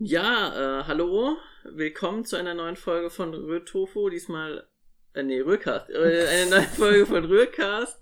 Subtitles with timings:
[0.00, 4.10] Ja, äh, hallo, willkommen zu einer neuen Folge von Rührtofu.
[4.10, 4.68] Diesmal,
[5.12, 5.90] äh, nee, Rührcast.
[5.90, 7.98] Äh, eine neue Folge von Rührcast.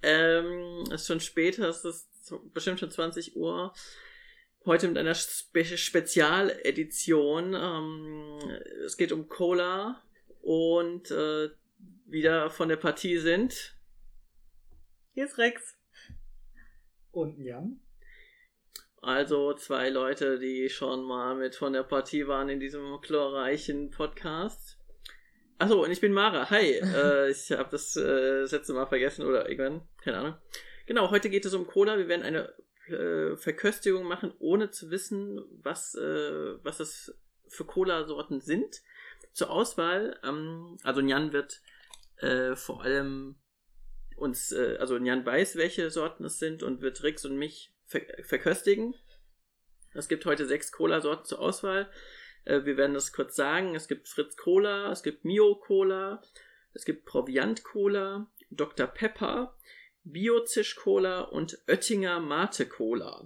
[0.00, 2.08] Ähm, es ist schon später, es ist
[2.52, 3.74] bestimmt schon 20 Uhr.
[4.64, 7.54] Heute mit einer Spe Spezialedition.
[7.54, 8.38] Ähm,
[8.86, 10.00] es geht um Cola
[10.40, 11.50] und äh,
[12.06, 13.76] wieder von der Partie sind.
[15.14, 15.76] Hier ist Rex.
[17.10, 17.80] Und Jan.
[19.04, 24.78] Also zwei Leute, die schon mal mit von der Partie waren in diesem chlorreichen Podcast.
[25.58, 26.48] Achso, und ich bin Mara.
[26.48, 26.70] Hi.
[26.80, 29.86] äh, ich habe das, äh, das letzte Mal vergessen oder irgendwann.
[30.02, 30.34] Keine Ahnung.
[30.86, 31.98] Genau, heute geht es um Cola.
[31.98, 32.54] Wir werden eine
[32.88, 37.14] äh, Verköstigung machen, ohne zu wissen, was, äh, was das
[37.46, 38.80] für Cola-Sorten sind.
[39.34, 41.60] Zur Auswahl, ähm, also Jan wird
[42.20, 43.36] äh, vor allem
[44.16, 48.02] uns, äh, also Jan weiß, welche Sorten es sind und wird Rix und mich ver
[48.22, 48.94] verköstigen.
[49.94, 51.88] Es gibt heute sechs Cola-Sorten zur Auswahl.
[52.44, 53.74] Äh, wir werden das kurz sagen.
[53.74, 56.22] Es gibt Fritz Cola, es gibt Mio Cola,
[56.72, 58.86] es gibt Proviant Cola, Dr.
[58.86, 59.56] Pepper,
[60.02, 63.24] Biozisch Cola und Oettinger Mate Cola.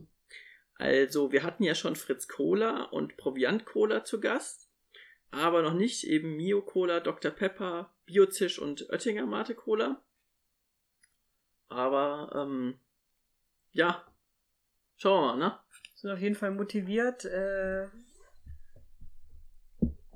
[0.75, 4.71] Also, wir hatten ja schon Fritz Cola und Proviant Cola zu Gast,
[5.31, 7.33] aber noch nicht eben Mio Cola, Dr.
[7.33, 10.03] Pepper, Biozisch und Oettinger Mate Cola.
[11.69, 12.79] Aber, ähm,
[13.73, 14.07] ja,
[14.97, 15.61] schauen wir mal, ne?
[15.99, 17.25] Sind auf jeden Fall motiviert.
[17.25, 17.89] Äh,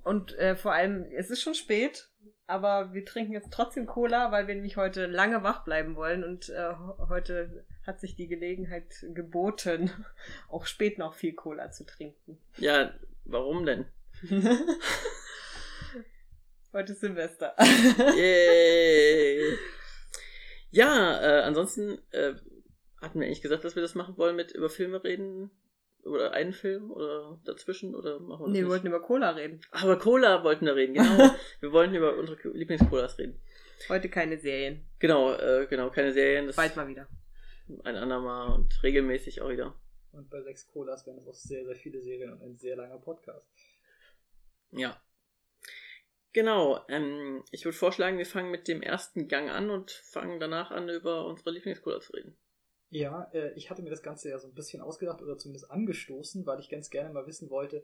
[0.05, 2.09] und äh, vor allem, es ist schon spät,
[2.47, 6.51] aber wir trinken jetzt trotzdem Cola, weil wir nämlich heute lange wach bleiben wollen und
[6.51, 6.75] äh,
[7.09, 9.91] heute hat sich die Gelegenheit geboten,
[10.49, 12.39] auch spät noch viel Cola zu trinken.
[12.59, 12.95] Ja,
[13.25, 13.87] warum denn?
[16.73, 17.57] heute ist Silvester.
[18.17, 19.59] Yay!
[20.75, 22.33] Ja, äh, ansonsten äh,
[22.99, 25.51] hatten wir eigentlich gesagt, dass wir das machen wollen mit über Filme reden
[26.05, 29.61] oder einen Film oder dazwischen oder machen wir das Nee, wir wollten über Cola reden.
[29.71, 31.31] Ach, über Cola wollten wir reden, genau.
[31.61, 33.41] wir wollten über unsere Lieblingscolas reden.
[33.89, 34.85] Heute keine Serien.
[34.99, 37.09] Genau, äh, genau, keine Serien, das Bald mal wieder.
[37.85, 39.75] ein andermal und regelmäßig auch wieder.
[40.13, 42.99] Und bei sechs Colas wären es auch sehr, sehr viele Serien und ein sehr langer
[42.99, 43.47] Podcast.
[44.71, 45.01] Ja.
[46.35, 50.71] Genau, ähm, ich würde vorschlagen, wir fangen mit dem ersten Gang an und fangen danach
[50.71, 52.37] an, über unsere Lieblingscolas zu reden.
[52.93, 56.45] Ja, äh, ich hatte mir das Ganze ja so ein bisschen ausgedacht oder zumindest angestoßen,
[56.45, 57.83] weil ich ganz gerne mal wissen wollte,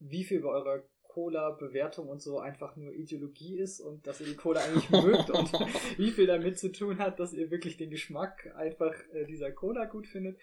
[0.00, 4.36] wie viel bei eurer Cola-Bewertung und so einfach nur Ideologie ist und dass ihr die
[4.36, 5.50] Cola eigentlich mögt und
[5.96, 9.86] wie viel damit zu tun hat, dass ihr wirklich den Geschmack einfach äh, dieser Cola
[9.86, 10.38] gut findet.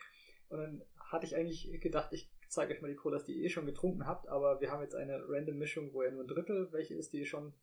[0.49, 3.49] Und dann hatte ich eigentlich gedacht, ich zeige euch mal die Colas, die ihr eh
[3.49, 6.71] schon getrunken habt, aber wir haben jetzt eine random Mischung, wo ja nur ein Drittel
[6.71, 7.53] welche ist, die ihr schon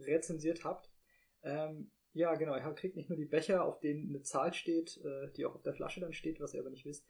[0.00, 0.90] rezensiert habt.
[1.42, 5.30] Ähm, ja, genau, ihr kriegt nicht nur die Becher, auf denen eine Zahl steht, äh,
[5.36, 7.06] die auch auf der Flasche dann steht, was ihr aber nicht wisst,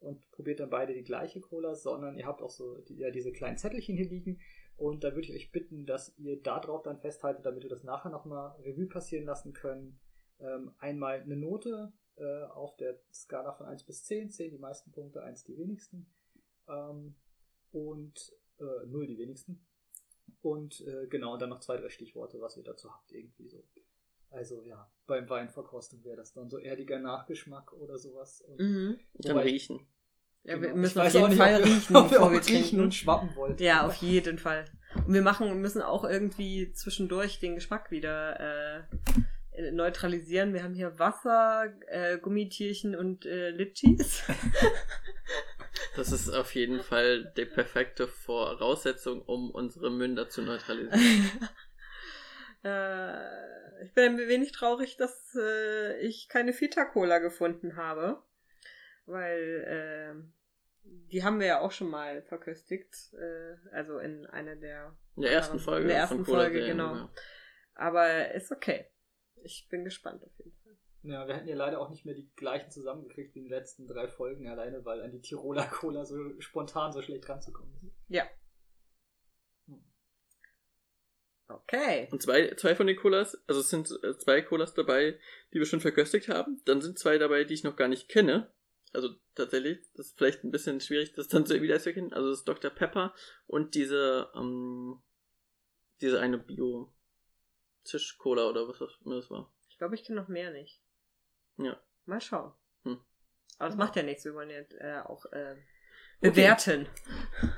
[0.00, 3.32] und probiert dann beide die gleiche Cola, sondern ihr habt auch so die, ja, diese
[3.32, 4.40] kleinen Zettelchen hier liegen.
[4.76, 7.82] Und da würde ich euch bitten, dass ihr da drauf dann festhaltet, damit wir das
[7.82, 9.98] nachher nochmal Revue passieren lassen können.
[10.38, 14.92] Ähm, einmal eine Note äh, auf der Skala von 1 bis 10, 10 die meisten
[14.92, 16.06] Punkte, 1 die wenigsten.
[16.68, 17.16] Ähm,
[17.72, 19.66] und äh, 0 die wenigsten.
[20.42, 23.64] Und äh, genau, dann noch zwei, drei Stichworte, was ihr dazu habt, irgendwie so.
[24.30, 28.42] Also ja, beim Weinverkosten wäre das dann so erdiger Nachgeschmack oder sowas.
[28.42, 28.98] Und Mhm.
[29.14, 29.86] Dann Wobei- riechen.
[30.44, 30.62] Ja, Genau.
[30.62, 32.30] wir Ich müssen auf weiß jeden auch nicht, Fall ob wir- riechen, ob wir wir
[32.30, 32.80] riechen trinken.
[32.80, 33.56] und schwappen wollen.
[33.58, 34.64] Ja, auf jeden Fall.
[35.06, 38.38] Und wir machen, müssen auch irgendwie zwischendurch den Geschmack wieder
[39.58, 40.54] äh, neutralisieren.
[40.54, 44.22] Wir haben hier Wasser, äh, Gummitierchen und äh, Litchis.
[45.96, 51.30] Das ist auf jeden Fall die perfekte Voraussetzung, um unsere Münder zu neutralisieren.
[52.64, 58.22] äh, ich bin ein wenig traurig, dass äh, ich keine Fita-Cola gefunden habe.
[59.06, 60.38] Weil äh,
[60.84, 62.94] die haben wir ja auch schon mal verköstigt.
[63.14, 65.82] Äh, also in einer der In der ersten Folge.
[65.82, 66.94] In der ersten Folge, genau.
[66.94, 67.12] ja.
[67.74, 68.86] Aber ist okay.
[69.42, 70.76] Ich bin gespannt auf jeden Fall.
[71.02, 73.86] Ja, wir hätten ja leider auch nicht mehr die gleichen zusammengekriegt wie in den letzten
[73.86, 77.96] drei Folgen alleine, weil an die Tiroler Cola so spontan so schlecht ranzukommen ist.
[78.08, 78.24] Ja.
[81.48, 82.08] Okay.
[82.10, 85.18] Und zwei, zwei von den Colas, also es sind äh, zwei Colas dabei,
[85.52, 86.60] die wir schon verköstigt haben.
[86.66, 88.52] Dann sind zwei dabei, die ich noch gar nicht kenne.
[88.92, 92.12] Also tatsächlich, das ist vielleicht ein bisschen schwierig, das dann zu wieder zu erkennen.
[92.12, 92.70] Also das ist Dr.
[92.70, 93.14] Pepper
[93.46, 95.00] und diese, ähm,
[96.00, 96.92] diese eine Bio
[97.84, 99.50] Zisch Cola oder was das immer das war.
[99.70, 100.82] Ich glaube, ich kenne noch mehr nicht.
[101.56, 101.80] Ja.
[102.04, 102.52] Mal schauen.
[102.84, 103.00] Hm.
[103.58, 104.24] Aber das macht ja nichts.
[104.24, 105.56] Wir wollen ja äh, auch äh,
[106.20, 106.30] Okay.
[106.30, 106.88] bewerten.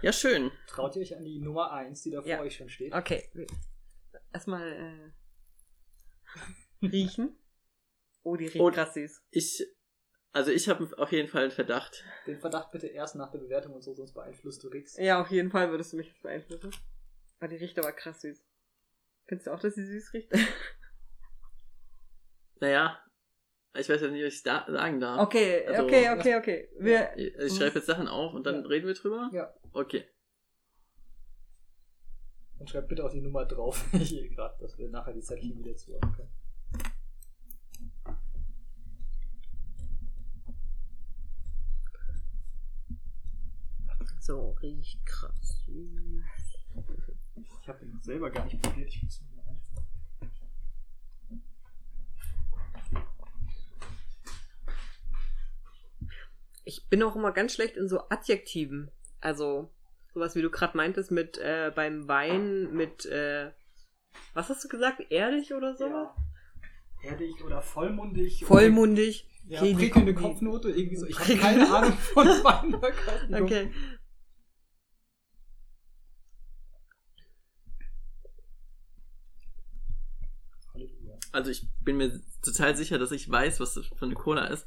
[0.03, 0.51] Ja, schön.
[0.67, 2.41] Traut ihr euch an die Nummer 1, die da vor Ja.
[2.43, 2.93] euch schon steht?
[2.93, 3.31] Okay.
[4.33, 5.13] Erstmal
[6.83, 7.37] äh, riechen.
[8.23, 9.23] Oh, die riecht krass süß.
[9.31, 9.67] Ich
[10.33, 12.05] Also ich habe auf jeden Fall einen Verdacht.
[12.27, 14.97] Den Verdacht bitte erst nach der Bewertung und so, sonst beeinflusst du Rix.
[14.99, 16.71] Ja, auf jeden Fall würdest du mich jetzt beeinflussen.
[17.41, 18.45] Aber die riecht aber krass süß.
[19.27, 20.33] Findest du auch, dass sie süß riecht?
[22.63, 23.03] Naja,
[23.75, 25.19] ich weiß ja nicht, was ich da sagen darf.
[25.27, 26.69] Okay, Also, okay, okay, okay.
[26.79, 28.69] Wir, Ich, ich schreibe jetzt Sachen auf und dann Ja.
[28.69, 29.31] reden wir drüber.
[29.33, 29.55] Ja.
[29.73, 30.07] Okay.
[32.61, 35.75] Und schreib bitte auch die Nummer drauf, hier gerade, dass wir nachher die Zettel wieder
[35.77, 36.31] zuordnen können.
[44.21, 45.65] so riecht krass.
[47.35, 48.89] Ich habe den selber gar nicht probiert.
[48.89, 49.83] Ich muss mal einfach.
[56.65, 58.93] Ich bin auch immer ganz schlecht in so Adjektiven.
[59.21, 59.73] Also,
[60.15, 63.51] sowas wie du gerade meintest mit äh, beim Wein mit äh,
[64.35, 65.01] was hast du gesagt?
[65.11, 66.09] Erdig oder sowas?
[67.03, 67.11] Ja.
[67.11, 68.45] Erdig oder vollmundig.
[68.45, 69.25] Vollmundig.
[69.25, 71.07] Oder, ja, Okay, prickelnde Kopfnote, irgendwie so.
[71.07, 73.43] Ich habe keine Ahnung von Weinverkostung.
[73.43, 73.73] Okay.
[81.33, 84.67] Also ich bin mir total sicher, dass ich weiß, was das für eine Cola ist.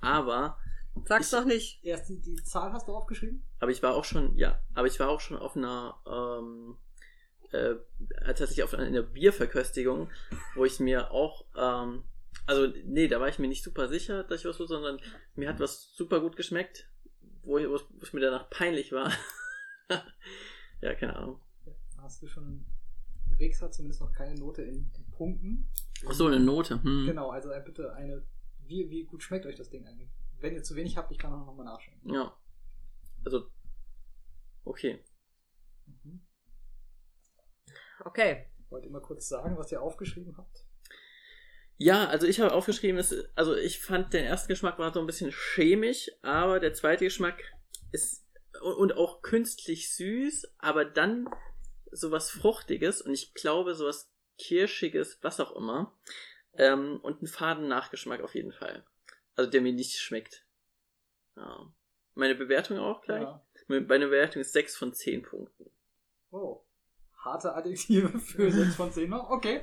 [0.00, 0.56] Aber,
[1.04, 1.84] Sag's Ich- doch nicht.
[1.84, 3.42] Erst die, die Zahl hast du aufgeschrieben?
[3.58, 6.76] aber ich war auch schon, ja, aber ich war auch schon auf einer, ähm,
[7.52, 7.74] äh,
[8.24, 10.10] tatsächlich auf einer Bierverköstigung,
[10.54, 12.02] wo ich mir auch, ähm,
[12.46, 15.00] also nee, da war ich mir nicht super sicher, dass ich was tue, sondern
[15.36, 16.88] mir hat was super gut geschmeckt,
[17.42, 19.10] wo, ich, wo es mir danach peinlich war.
[20.80, 21.40] ja, keine Ahnung.
[21.98, 22.64] Hast du schon.
[23.38, 25.68] Rex hat zumindest noch keine Note in, in Punkten.
[26.06, 26.82] Ach so, eine Note.
[26.82, 27.06] Hm.
[27.06, 28.22] Genau, also äh, bitte eine.
[28.66, 30.10] Wie, wie gut schmeckt euch das Ding eigentlich?
[30.40, 32.00] Wenn ihr zu wenig habt, ich kann auch nochmal nachschauen.
[32.04, 32.36] Ja.
[33.24, 33.50] Also,
[34.64, 35.02] okay.
[35.86, 36.26] Mhm.
[38.04, 38.46] Okay.
[38.68, 40.64] Wollt ihr mal kurz sagen, was ihr aufgeschrieben habt?
[41.78, 45.06] Ja, also ich habe aufgeschrieben, es, also ich fand den ersten Geschmack war so ein
[45.06, 47.42] bisschen chemisch, aber der zweite Geschmack
[47.92, 48.26] ist
[48.62, 51.28] und und auch künstlich süß, aber dann
[51.92, 55.98] sowas Fruchtiges und ich glaube sowas Kirschiges, was auch immer.
[56.54, 58.86] Ähm, und einen faden Nachgeschmack auf jeden Fall.
[59.36, 60.44] Also der mir nicht schmeckt.
[61.36, 61.72] Ja.
[62.14, 63.22] Meine Bewertung auch gleich.
[63.22, 63.46] Ja.
[63.68, 65.70] Meine Bewertung ist 6 von 10 Punkten.
[66.30, 66.62] Oh.
[67.18, 69.30] Harte Adjektive für 6 von 10 noch?
[69.30, 69.62] Okay.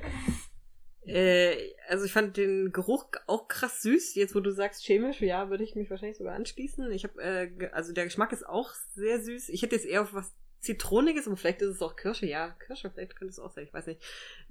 [1.06, 4.14] Äh, also ich fand den Geruch auch krass süß.
[4.14, 6.90] Jetzt, wo du sagst chemisch, ja, würde ich mich wahrscheinlich sogar anschließen.
[6.92, 9.48] Ich habe, äh, also der Geschmack ist auch sehr süß.
[9.50, 10.34] Ich hätte jetzt eher auf was
[10.64, 12.26] Zitroniges und vielleicht ist es auch Kirsche.
[12.26, 13.64] Ja, Kirsche, vielleicht könnte es auch sein.
[13.64, 14.00] Ich weiß nicht.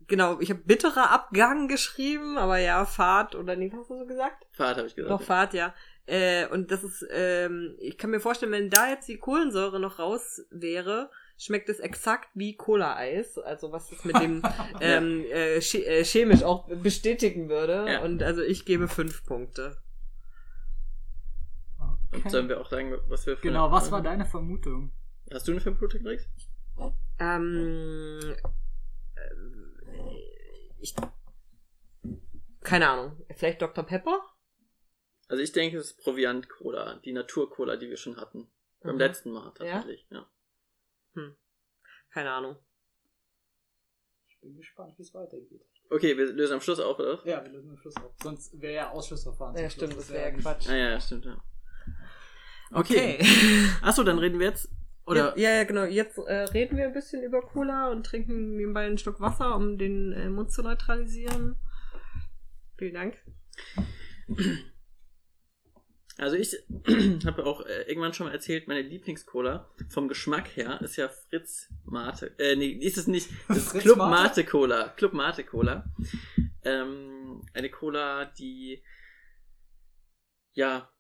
[0.08, 4.06] Genau, ich habe bitterer Abgang geschrieben, aber ja, Fahrt oder nee, was hast du so
[4.06, 4.46] gesagt?
[4.52, 5.12] Fad habe ich gesagt.
[5.12, 5.74] Doch, Fahrt, ja.
[6.06, 10.00] Äh, und das ist, ähm, ich kann mir vorstellen, wenn da jetzt die Kohlensäure noch
[10.00, 13.38] raus wäre, schmeckt es exakt wie Cola-Eis.
[13.38, 14.44] Also was das mit dem
[14.82, 17.86] ähm, äh, äh, chemisch auch bestätigen würde.
[17.88, 18.02] Ja.
[18.02, 19.78] Und also ich gebe fünf Punkte.
[22.12, 24.92] Und sollen wir auch sagen, was wir Genau, was war deine Vermutung?
[25.34, 26.28] Hast du eine Vermutung gekriegt?
[27.20, 28.36] Ähm,
[29.16, 30.14] äh,
[30.80, 30.94] ich,
[32.62, 33.26] keine Ahnung.
[33.36, 33.84] Vielleicht Dr.
[33.86, 34.22] Pepper?
[35.28, 38.48] Also ich denke, es ist Proviant-Cola, die Natur-Cola, die wir schon hatten.
[38.82, 39.00] Beim Mhm.
[39.00, 40.30] letzten Mal tatsächlich, ja.
[42.12, 42.58] Keine Ahnung.
[44.30, 45.66] Ich bin gespannt, wie es weitergeht.
[45.90, 47.26] Okay, wir lösen am Schluss auf, oder?
[47.26, 48.14] Ja, wir lösen am Schluss auf.
[48.22, 49.56] Sonst wäre ja Ausschussverfahren.
[49.56, 49.74] Ja, zum Schluss.
[49.74, 50.70] stimmt, das wär wäre ja Quatsch.
[50.70, 51.44] Ah ja, stimmt, ja.
[52.72, 53.20] Okay.
[53.82, 54.70] Achso, dann reden wir jetzt.
[55.14, 55.86] Oder Ja, ja, genau.
[55.86, 59.78] Jetzt äh, reden wir ein bisschen über Cola und trinken nebenbei einen Schluck Wasser, um
[59.78, 61.56] den äh, Mund zu neutralisieren.
[62.78, 63.18] Vielen Dank.
[66.18, 66.56] also ich
[67.26, 71.70] habe auch äh, irgendwann schon mal erzählt, meine Lieblingscola vom Geschmack her ist ja Fritz
[71.86, 72.34] Mate.
[72.40, 73.30] Äh, nee, ist es nicht.
[73.48, 74.12] Das ist Club Mate?
[74.12, 74.90] Mate Cola.
[74.90, 75.86] Club Mate Cola.
[76.64, 78.84] Ähm, eine Cola, die
[80.54, 80.93] ja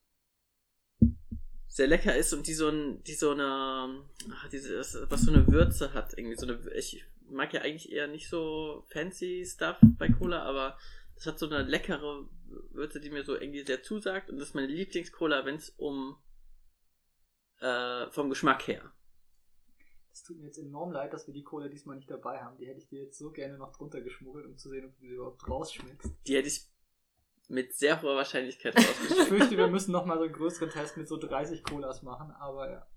[1.73, 5.91] sehr lecker ist und die so ein, die so eine, ach, was so eine Würze
[5.95, 10.43] hat, irgendwie so eine, ich mag ja eigentlich eher nicht so fancy Stuff bei Cola,
[10.43, 10.77] aber
[11.15, 12.29] das hat so eine leckere
[12.69, 16.15] Würze, die mir so irgendwie sehr zusagt und das ist meine Lieblingscola, wenn es um
[17.59, 18.93] äh, vom Geschmack her.
[20.11, 22.55] Es tut mir jetzt enorm leid, dass wir die Cola diesmal nicht dabei haben.
[22.57, 25.07] Die hätte ich dir jetzt so gerne noch drunter geschmuggelt, um zu sehen, ob du
[25.07, 26.11] sie überhaupt rausschmeckst.
[26.27, 26.71] Die hätte ich
[27.53, 29.27] mit sehr hoher Wahrscheinlichkeit Ich rausgeschickt.
[29.27, 32.87] fürchte, wir müssen nochmal so einen größeren Test mit so 30 Colas machen, aber ja.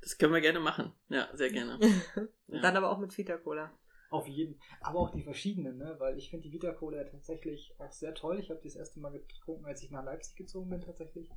[0.00, 0.92] Das können wir gerne machen.
[1.08, 1.78] Ja, sehr gerne.
[2.48, 2.60] Ja.
[2.60, 3.72] Dann aber auch mit Vita Cola.
[4.10, 4.60] Auf jeden.
[4.82, 5.96] Aber auch die verschiedenen, ne?
[5.98, 8.38] Weil ich finde die Vita Cola tatsächlich auch sehr toll.
[8.40, 11.30] Ich habe die das erste Mal getrunken, als ich nach Leipzig gezogen bin, tatsächlich.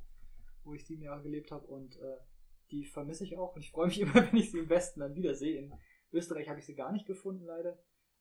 [0.62, 1.66] Wo ich sieben Jahre gelebt habe.
[1.66, 2.16] Und äh,
[2.70, 3.54] die vermisse ich auch.
[3.54, 5.58] Und ich freue mich immer, wenn ich sie im Westen dann wieder sehe.
[5.58, 5.72] In
[6.12, 7.78] Österreich habe ich sie gar nicht gefunden, leider.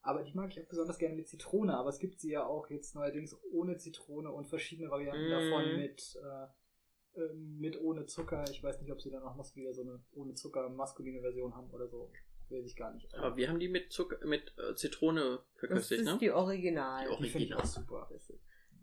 [0.07, 2.69] Aber die mag ich auch besonders gerne mit Zitrone, aber es gibt sie ja auch
[2.69, 5.31] jetzt neuerdings ohne Zitrone und verschiedene Varianten Mm.
[5.31, 8.43] davon mit, äh, äh, mit ohne Zucker.
[8.51, 11.55] Ich weiß nicht, ob sie dann auch noch wieder so eine ohne Zucker maskuline Version
[11.55, 12.11] haben oder so.
[12.49, 13.11] Weiß ich gar nicht.
[13.15, 16.17] Aber wir haben die mit Zucker, mit äh, Zitrone Das verköstigt, ist ne?
[16.19, 17.07] die Original.
[17.17, 17.81] Die die finde ich auch Original.
[17.83, 18.09] super.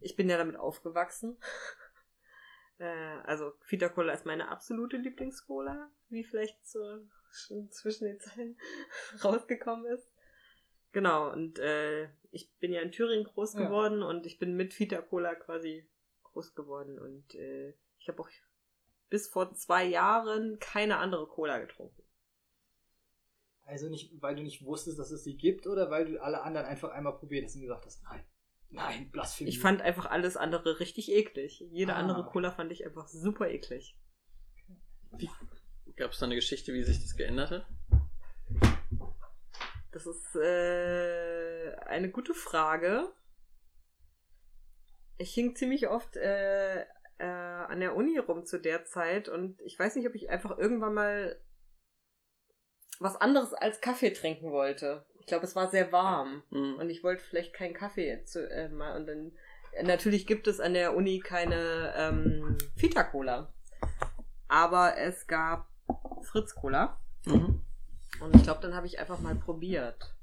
[0.01, 1.39] Ich bin ja damit aufgewachsen.
[2.79, 2.85] äh,
[3.23, 6.81] also Vita Cola ist meine absolute Lieblingscola, wie vielleicht so
[7.31, 8.59] schon zwischen den Zeilen
[9.23, 10.12] rausgekommen ist.
[10.93, 13.65] Genau, und äh, ich bin ja in Thüringen groß Ja.
[13.65, 15.89] geworden und ich bin mit Vita Cola quasi
[16.25, 18.29] groß geworden und äh, ich habe auch
[19.09, 22.03] bis vor zwei Jahren keine andere Cola getrunken.
[23.65, 26.67] Also nicht, weil du nicht wusstest, dass es sie gibt oder weil du alle anderen
[26.67, 28.25] einfach einmal probiert hast und gesagt hast, nein,
[28.71, 29.49] nein, Blasphemie.
[29.51, 31.61] Ich fand einfach alles andere richtig eklig.
[31.71, 31.99] Jede Ah.
[31.99, 33.97] andere Cola fand ich einfach super eklig.
[35.97, 37.67] Gab es da eine Geschichte, wie sich das geändert hat?
[39.93, 43.13] Das ist äh, eine gute Frage.
[45.19, 46.81] Ich hing ziemlich oft äh,
[47.19, 50.59] äh, an der Uni rum zu der Zeit und ich weiß nicht, ob ich einfach
[50.59, 51.39] irgendwann mal
[52.99, 55.05] was anderes als Kaffee trinken wollte.
[55.21, 56.77] Ich glaube, es war sehr warm Hm.
[56.79, 59.33] und ich wollte vielleicht keinen Kaffee zu, äh, mal und dann
[59.73, 63.53] äh, natürlich gibt es an der Uni keine ähm, Vita Cola,
[64.49, 65.69] aber es gab
[66.23, 66.99] Fritz Cola.
[67.27, 67.63] Mhm.
[68.23, 70.15] Und ich glaube, dann habe ich einfach mal probiert,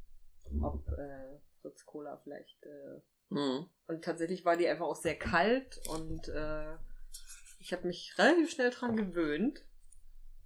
[0.62, 2.64] ob äh, Fritz Cola vielleicht.
[2.64, 3.02] Äh,
[3.32, 3.70] Mhm.
[3.86, 6.74] und tatsächlich war die einfach auch sehr kalt und äh,
[7.60, 9.64] ich habe mich relativ schnell dran gewöhnt.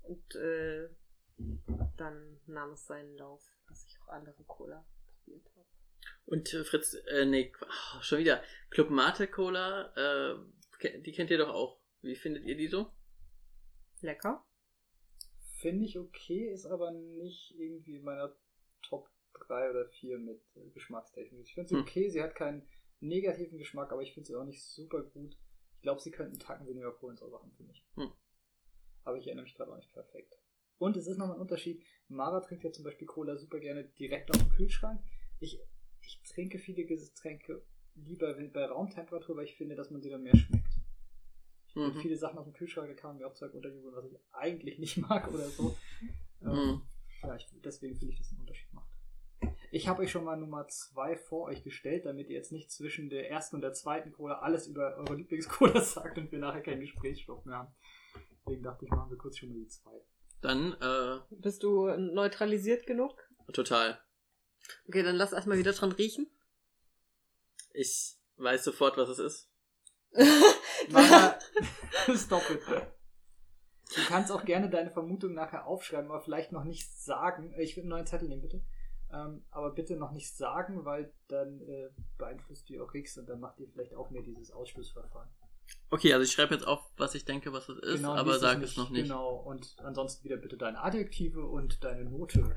[0.01, 0.89] Und äh,
[1.95, 5.65] dann nahm es seinen Lauf, dass ich auch andere Cola probiert habe.
[6.25, 8.43] Und äh, Fritz, äh, nee, ah, schon wieder.
[8.69, 11.79] Club Mate Cola, äh, die kennt ihr doch auch.
[12.01, 12.91] Wie findet ihr die so?
[14.01, 14.45] Lecker.
[15.63, 18.35] Finde ich okay, ist aber nicht irgendwie in meiner
[18.81, 19.09] Top
[19.47, 21.39] 3 oder 4 mit äh, Geschmackstechnik.
[21.39, 21.81] Ich finde sie Hm.
[21.83, 22.67] okay, sie hat keinen
[22.99, 25.37] negativen Geschmack, aber ich finde sie auch nicht super gut.
[25.77, 27.81] Ich glaube, sie könnten Tacken weniger Kohlensäure haben für mich.
[27.95, 28.11] Hm.
[29.05, 30.37] Aber ich erinnere mich gerade auch nicht perfekt.
[30.79, 31.81] Und es ist nochmal ein Unterschied.
[32.09, 35.01] Mara trinkt ja zum Beispiel Cola super gerne direkt aus dem Kühlschrank.
[35.39, 35.61] Ich,
[36.01, 37.63] ich trinke viele Getränke
[37.95, 40.62] lieber bei Raumtemperatur, weil ich finde, dass man sie dann mehr schmeckt.
[41.75, 41.99] Ich Mhm.
[42.01, 45.27] viele Sachen aus dem Kühlschrank kamen mir auch Zeug unterjubeln, was ich eigentlich nicht mag
[45.33, 45.75] oder so.
[46.41, 46.81] Ähm, Mhm.
[47.23, 48.89] ja, ich, deswegen finde ich, dass es einen Unterschied macht.
[49.71, 53.09] Ich habe euch schon mal Nummer 2 vor euch gestellt, damit ihr jetzt nicht zwischen
[53.09, 56.81] der ersten und der zweiten Cola alles über eure Lieblingscola sagt und wir nachher keinen
[56.81, 57.73] Gesprächsstoff mehr haben.
[58.45, 59.99] Deswegen dachte ich, machen wir kurz schon mal die zwei.
[60.41, 63.17] Dann, äh, Bist du neutralisiert genug?
[63.53, 63.99] total.
[64.87, 66.27] Okay, dann lass erstmal wieder dran riechen.
[67.73, 69.49] Ich weiß sofort, was es ist.
[70.89, 71.39] Mara,
[72.15, 72.87] stopp bitte.
[73.95, 77.53] Du kannst auch gerne deine Vermutung nachher aufschreiben, aber vielleicht noch nicht sagen.
[77.59, 78.61] Ich will einen neuen Zettel nehmen, bitte.
[79.11, 83.39] Ähm, aber bitte noch nicht sagen, weil dann äh, beeinflusst ihr auch Rix und dann
[83.39, 85.29] macht ihr vielleicht auch mehr dieses Ausschlussverfahren.
[85.91, 88.41] Okay, also ich schreibe jetzt auf, was ich denke, was es ist, Genau, aber lies
[88.41, 89.03] sag es noch nicht.
[89.03, 92.55] Genau, und ansonsten wieder bitte deine Adjektive und deine Note.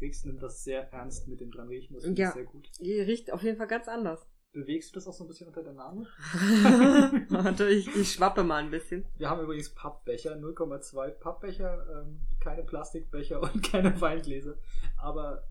[0.00, 2.28] Rix nimmt das sehr ernst mit dem dran riechen, das finde Ja.
[2.28, 2.68] ich sehr gut.
[2.80, 4.26] Die riecht auf jeden Fall ganz anders.
[4.58, 6.00] Bewegst du das auch so ein bisschen unter der Nase?
[7.28, 9.06] Warte, ich, ich schwappe mal ein bisschen.
[9.16, 14.56] Wir haben übrigens Pappbecher, 0,2 Pappbecher, ähm, keine Plastikbecher und keine Weingläser,
[14.96, 15.46] aber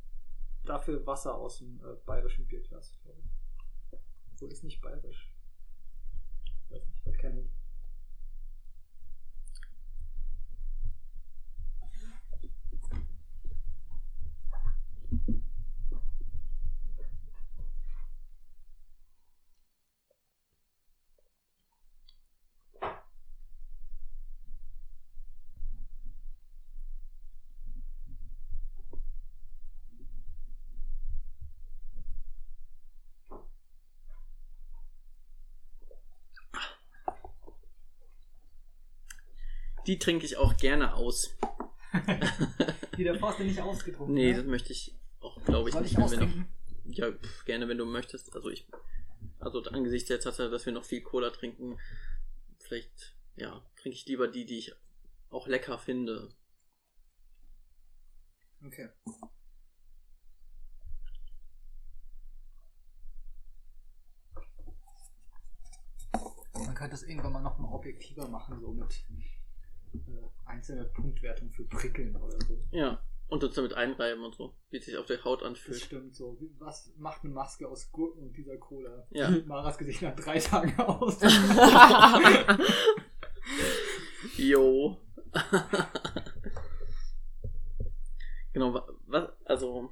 [0.65, 3.97] dafür Wasser aus dem äh, bayerischen Bierglas, glaube ich.
[4.33, 5.33] Obwohl ist nicht bayerisch.
[6.65, 7.49] Ich weiß nicht, hat kein
[39.87, 41.37] Die trinke ich auch gerne aus.
[42.97, 44.13] Die der Forster nicht ausgetrunken.
[44.13, 44.37] Nee, ne?
[44.39, 45.93] das möchte ich auch, glaube ich, Soll nicht.
[45.93, 46.53] ich wenn wir noch, austrinken?
[46.85, 48.35] ja, pf, gerne, wenn du möchtest.
[48.35, 48.67] Also ich,
[49.39, 51.79] also angesichts der Tatsache, dass wir noch viel Cola trinken,
[52.59, 54.73] vielleicht, ja, trinke ich lieber die, die ich
[55.29, 56.29] auch lecker finde.
[58.65, 58.89] Okay.
[66.53, 69.05] Man könnte es irgendwann mal noch mal objektiver machen, so mit
[70.07, 72.61] äh, einzelner Punktwertung für Prickeln oder so.
[72.71, 73.01] Ja.
[73.29, 75.81] Und uns damit einreiben und so, wie es sich auf der Haut Das anfühlt.
[75.81, 76.37] stimmt so.
[76.59, 79.05] Was macht eine Maske aus Gurken und dieser Cola?
[79.09, 79.29] Ja.
[79.45, 81.19] Maras Gesicht nach drei Tagen aus.
[88.53, 89.91] Genau, wa- was, also.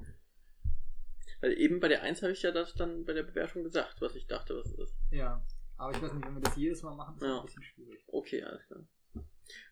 [1.40, 4.14] Weil eben bei der 1 habe ich ja das dann bei der Bewertung gesagt, was
[4.16, 4.96] ich dachte, was es ist.
[5.10, 5.44] Ja.
[5.76, 7.38] Aber ich weiß nicht, wenn wir das jedes Mal machen, ist das Ja.
[7.40, 8.02] ein bisschen schwierig.
[8.08, 8.80] Okay, alles klar.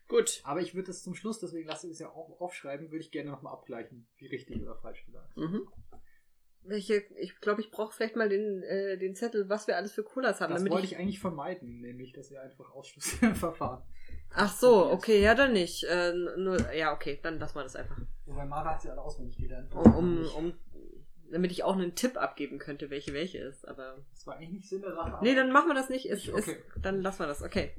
[0.07, 0.41] Gut.
[0.43, 3.11] Aber ich würde es zum Schluss, deswegen lasse ich es ja auch aufschreiben, würde ich
[3.11, 5.37] gerne nochmal abgleichen, wie richtig oder falsch du sagst.
[5.37, 5.67] Mhm.
[6.67, 10.03] Welche, ich glaube, ich brauche vielleicht mal den, äh, den Zettel, was wir alles für
[10.03, 10.51] Colas haben.
[10.51, 13.83] Das damit wollte ich eigentlich vermeiden, nämlich, dass ihr einfach Ausschlussverfahren.
[14.31, 15.83] Ach so, okay, ja, dann nicht.
[15.83, 17.99] Äh, nur, ja, okay, dann lassen wir das einfach.
[18.25, 19.73] Wobei Mara hat sie alle auswendig gelernt.
[19.75, 20.53] Um, um, um,
[21.31, 23.67] damit ich auch einen Tipp abgeben könnte, welche welche ist.
[23.67, 24.03] Aber.
[24.11, 25.19] Das war eigentlich nicht Sinn der Sache.
[25.21, 26.07] Nee, dann machen wir das nicht.
[26.07, 26.51] Ist, Okay.
[26.51, 27.75] ist, dann lassen wir das, okay.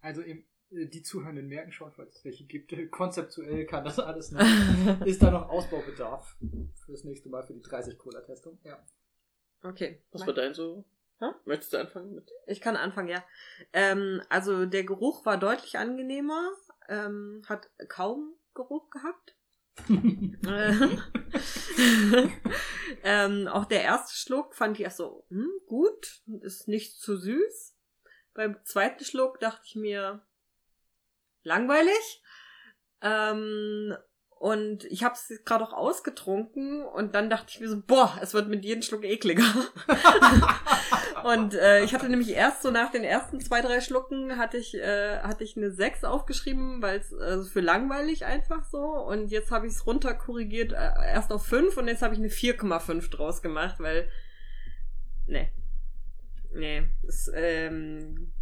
[0.00, 3.98] Also eben, äh, die Zuhörenden merken schon, falls es welche gibt, äh, konzeptuell kann das
[3.98, 4.40] alles noch.
[5.04, 6.36] Ist da noch Ausbaubedarf
[6.84, 8.58] für das nächste Mal für die 30 Cola-Testung?
[8.64, 8.84] Ja.
[9.62, 10.02] Okay.
[10.12, 10.84] Was war dein so?
[11.18, 11.26] Hä?
[11.44, 12.30] Möchtest du anfangen mit?
[12.46, 13.22] Ich kann anfangen, ja.
[13.72, 16.50] Ähm, also der Geruch war deutlich angenehmer,
[16.88, 19.36] ähm, hat kaum Geruch gehabt.
[20.46, 22.28] Äh,
[23.04, 27.76] ähm, auch der erste Schluck fand ich erst so, hm, gut, ist nicht zu süß.
[28.34, 30.22] Beim zweiten Schluck dachte ich mir,
[31.42, 32.22] langweilig.
[33.02, 33.96] Ähm,
[34.40, 38.32] und ich habe es gerade auch ausgetrunken und dann dachte ich mir so, boah, es
[38.32, 39.44] wird mit jedem Schluck ekliger.
[41.24, 44.74] und äh, ich hatte nämlich erst so nach den ersten zwei, drei Schlucken hatte ich,
[44.74, 48.80] äh, hatte ich eine 6 aufgeschrieben, weil es äh, für langweilig einfach so.
[48.80, 52.30] Und jetzt habe ich es runterkorrigiert, äh, erst auf 5 und jetzt habe ich eine
[52.30, 54.08] 4,5 draus gemacht, weil.
[55.26, 55.50] Nee.
[56.50, 56.84] Nee.
[57.06, 58.32] Es, ähm,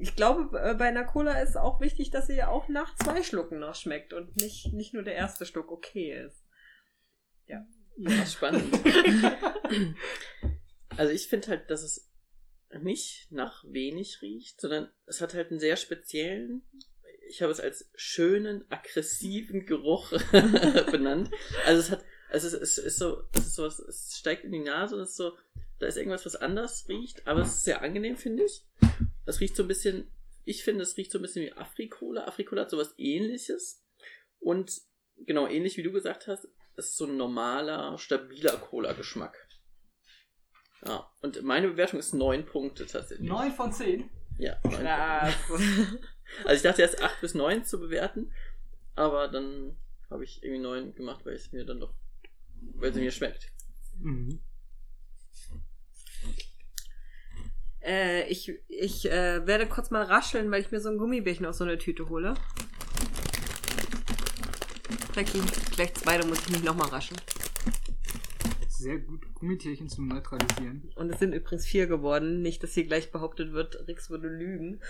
[0.00, 3.58] ich glaube, äh, bei einer Cola ist auch wichtig, dass sie auch nach zwei Schlucken
[3.58, 6.44] noch schmeckt und nicht, nicht nur der erste Schluck okay ist.
[7.46, 7.64] Ja,
[8.26, 8.74] spannend.
[10.96, 12.10] also ich finde halt, dass es
[12.80, 16.62] nicht nach wenig riecht, sondern es hat halt einen sehr speziellen,
[17.28, 20.10] ich habe es als schönen, aggressiven Geruch
[20.90, 21.30] benannt.
[21.64, 24.52] Also es hat, also es ist, ist so, es ist so, was- es steigt in
[24.52, 25.32] die Nase und es ist so,
[25.78, 28.62] da ist irgendwas, was anders riecht, aber es ist sehr angenehm, finde ich.
[29.26, 30.10] Es riecht so ein bisschen,
[30.44, 32.26] ich finde, es riecht so ein bisschen wie Afrikola.
[32.26, 33.84] Afrikola hat sowas ähnliches.
[34.38, 34.80] Und
[35.18, 39.36] genau, ähnlich wie du gesagt hast, es ist so ein normaler, stabiler Cola-Geschmack.
[40.86, 43.28] Ja, und meine Bewertung ist 9 Punkte tatsächlich.
[43.28, 44.08] 9 von 10.
[44.38, 45.34] Ja, 9 Krass.
[46.44, 48.32] Also ich dachte erst 8 bis 9 zu bewerten,
[48.96, 49.78] aber dann
[50.10, 51.94] habe ich irgendwie 9 gemacht, weil es mir dann doch,
[52.74, 53.52] weil sie mir schmeckt.
[54.00, 54.40] Mhm.
[57.86, 61.58] Äh, ich ich äh, werde kurz mal rascheln, weil ich mir so ein Gummibärchen aus
[61.58, 62.34] so einer Tüte hole.
[65.12, 65.32] Gleich,
[65.74, 67.20] gleich zwei, da muss ich mich nochmal rascheln.
[68.68, 70.90] Sehr gut, Gummitierchen zum Neutralisieren.
[70.96, 72.42] Und es sind übrigens vier geworden.
[72.42, 74.80] Nicht, dass hier gleich behauptet wird, Rix würde lügen.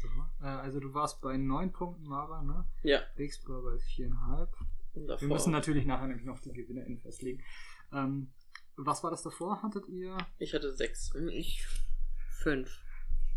[0.00, 0.08] So.
[0.42, 2.64] Äh, also du warst bei 9 Punkten, Mara, ne?
[2.82, 4.48] Ja, Rix war bei 4,5.
[4.94, 5.20] und davor.
[5.20, 7.42] Wir müssen natürlich nachher nämlich noch die GewinnerInnen festlegen.
[7.92, 8.28] Ähm,
[8.76, 9.62] was war das davor?
[9.62, 10.16] Hattet ihr?
[10.38, 11.14] Ich hatte 6.
[11.30, 11.66] Ich
[12.42, 12.78] fünf.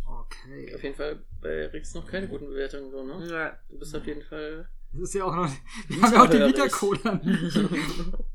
[0.08, 0.74] Okay.
[0.76, 3.28] Auf jeden Fall bei Rix noch keine guten Bewertungen, so, ne?
[3.28, 3.60] Ja.
[3.70, 4.70] Du bist auf jeden Fall.
[4.92, 5.52] Das ist ja auch noch.
[5.88, 6.40] Wir haben ja auch die.
[6.40, 7.22] Vita-Cola.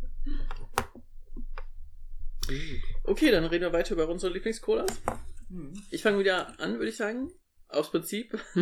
[3.04, 5.00] Okay, dann reden wir weiter über unsere Lieblingscolas.
[5.48, 5.72] Hm.
[5.90, 7.30] Ich fange wieder an, würde ich sagen.
[7.68, 8.38] Aus Prinzip.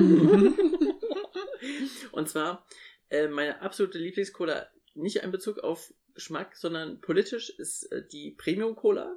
[2.13, 2.65] Und zwar,
[3.09, 8.77] äh, meine absolute Lieblingscola, nicht ein Bezug auf Geschmack, sondern politisch, ist äh, die Premium
[8.77, 9.17] Cola.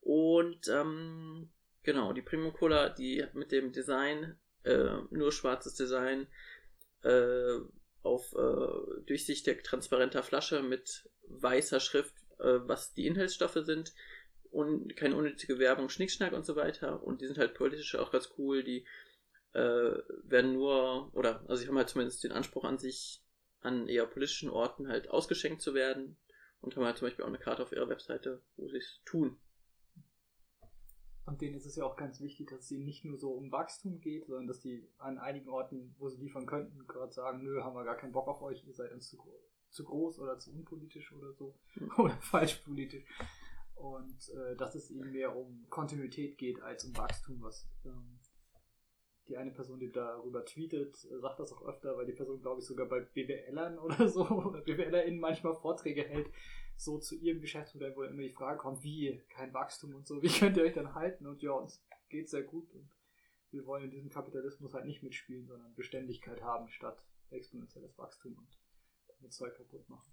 [0.00, 1.50] Und ähm,
[1.82, 6.28] genau, die Premium Cola, die mit dem Design, äh, nur schwarzes Design,
[7.02, 7.58] äh,
[8.02, 13.92] auf äh, durchsichtig transparenter Flasche mit weißer Schrift, äh, was die Inhaltsstoffe sind
[14.50, 17.02] und keine unnötige Werbung, Schnickschnack und so weiter.
[17.02, 18.62] Und die sind halt politisch auch ganz cool.
[18.62, 18.86] Die
[19.52, 23.22] äh, werden nur, oder, also sie haben halt zumindest den Anspruch an sich,
[23.66, 26.16] an eher politischen Orten halt ausgeschenkt zu werden.
[26.60, 29.36] Und haben halt zum Beispiel auch eine Karte auf ihrer Webseite, wo sie es tun.
[31.26, 33.50] Und denen ist es ja auch ganz wichtig, dass es ihnen nicht nur so um
[33.50, 37.62] Wachstum geht, sondern dass die an einigen Orten, wo sie liefern könnten, gerade sagen, nö,
[37.62, 39.18] haben wir gar keinen Bock auf euch, ihr seid uns zu,
[39.70, 41.58] zu groß oder zu unpolitisch oder so.
[41.74, 41.90] Mhm.
[41.98, 43.04] Oder falsch politisch.
[43.74, 48.15] Und äh, dass es ihnen mehr um Kontinuität geht als um Wachstum, was ähm,
[49.28, 52.66] die eine Person, die darüber tweetet, sagt das auch öfter, weil die Person, glaube ich,
[52.66, 56.30] sogar bei BWLern oder so, oder BWLerInnen manchmal Vorträge hält,
[56.76, 60.22] so zu ihrem Geschäftsmodell, wo dann immer die Frage kommt, wie, kein Wachstum und so,
[60.22, 61.26] wie könnt ihr euch dann halten?
[61.26, 62.88] Und ja, uns geht sehr gut und
[63.50, 68.58] wir wollen in diesem Kapitalismus halt nicht mitspielen, sondern Beständigkeit haben statt exponentielles Wachstum und
[69.08, 70.12] damit Zeug kaputt machen.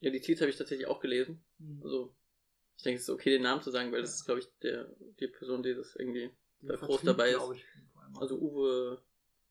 [0.00, 1.44] Ja, die Tweets habe ich tatsächlich auch gelesen.
[1.82, 2.14] Also,
[2.76, 4.94] ich denke, es ist okay, den Namen zu sagen, weil das ist, glaube ich, der,
[5.20, 6.30] die Person, die das irgendwie
[6.62, 7.56] Die bei Prost Vertrieb, dabei ist.
[7.56, 7.66] ich.
[8.18, 9.02] Also Uwe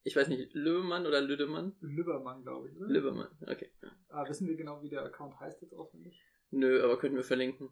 [0.03, 1.75] Ich weiß nicht, Löwemann oder Lüdemann?
[1.81, 2.87] Lübbermann, glaube ich, oder?
[2.87, 3.71] Lübbermann, okay.
[4.09, 6.21] Ah, wissen wir genau, wie der Account heißt jetzt auswendig?
[6.51, 7.69] Nö, aber könnten wir verlinken.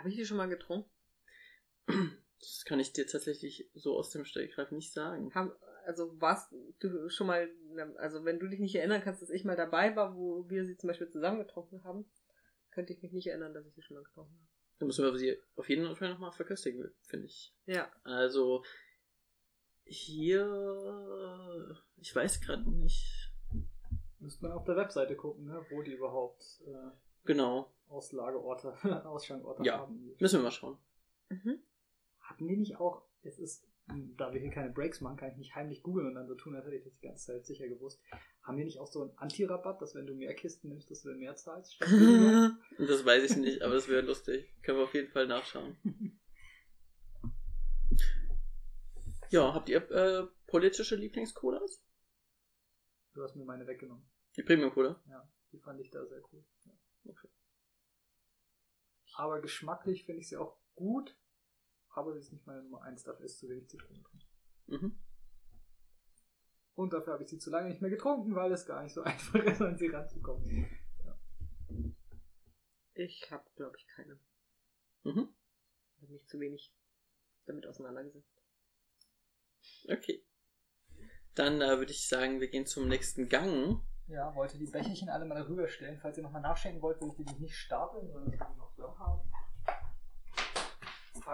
[0.00, 0.90] Habe ich die schon mal getrunken?
[1.86, 5.30] Das kann ich dir tatsächlich so aus dem Stegreif nicht sagen.
[5.34, 5.52] Haben,
[5.84, 7.50] also warst du schon mal,
[7.98, 10.78] also wenn du dich nicht erinnern kannst, dass ich mal dabei war, wo wir sie
[10.78, 12.10] zum Beispiel zusammen getrunken haben,
[12.70, 14.49] könnte ich mich nicht erinnern, dass ich sie schon mal getrunken habe.
[14.80, 17.54] Da müssen wir sie auf jeden Fall nochmal verköstigen, finde ich.
[17.66, 17.88] Ja.
[18.02, 18.64] Also,
[19.84, 23.30] hier, ich weiß gerade nicht.
[24.18, 25.64] Müsste man auf der Webseite gucken, ne?
[25.70, 26.90] wo die überhaupt äh,
[27.24, 28.74] Genau, Auslageorte,
[29.06, 29.78] Ausschankorte Ja.
[29.78, 30.14] haben.
[30.18, 30.78] müssen wir mal schauen.
[31.28, 31.58] Mhm.
[32.20, 33.66] Hatten die nicht auch, es ist,
[34.16, 36.54] da wir hier keine Breaks machen, kann ich nicht heimlich googeln und dann so tun,
[36.54, 38.02] als hätte ich das die ganze Zeit sicher gewusst.
[38.42, 41.10] Haben die nicht auch so einen Anti-Rabatt, dass wenn du mehr Kisten nimmst, dass du
[41.10, 41.78] dann mehr zahlst?
[42.78, 44.54] Das weiß ich nicht, aber das wäre lustig.
[44.62, 45.76] Können wir auf jeden Fall nachschauen.
[49.30, 51.80] Ja, habt ihr äh, politische Lieblingscolas?
[53.14, 54.04] du hast mir meine weggenommen.
[54.36, 55.00] Die Premium-Cola?
[55.08, 56.44] Ja, die fand ich da sehr cool.
[56.64, 56.72] Ja.
[57.04, 57.28] Okay.
[59.14, 61.16] Aber geschmacklich finde ich sie auch gut,
[61.90, 64.22] aber sie ist nicht meine Nummer 1, dafür ist zu wenig Zitrone drin.
[64.66, 65.00] Mhm.
[66.74, 69.02] Und dafür habe ich sie zu lange nicht mehr getrunken, weil es gar nicht so
[69.04, 70.66] einfach ist, an sie ranzukommen.
[72.94, 74.18] Ich habe, glaube ich, keine.
[75.04, 75.28] Mhm.
[75.96, 76.72] Ich habe mich zu wenig
[77.46, 78.42] damit auseinandergesetzt.
[79.88, 80.24] Okay.
[81.34, 83.82] Dann äh, würde ich sagen, wir gehen zum nächsten Gang.
[84.06, 85.98] Ja, wollte die Becherchen alle mal darüber stellen.
[86.00, 88.69] Falls ihr nochmal nachschenken wollt, will ich die nicht stapeln, sondern noch.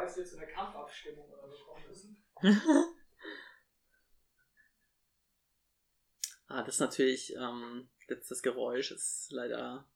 [0.07, 2.25] Falls wir zu einer Kampfabstimmung oder so kommen müssen.
[6.49, 9.91] Ah, das ist natürlich, ähm, jetzt das Geräusch ist leider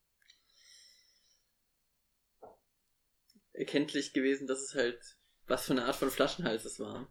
[3.53, 7.07] erkenntlich gewesen, dass es halt, was für eine Art von Flaschenhals es war.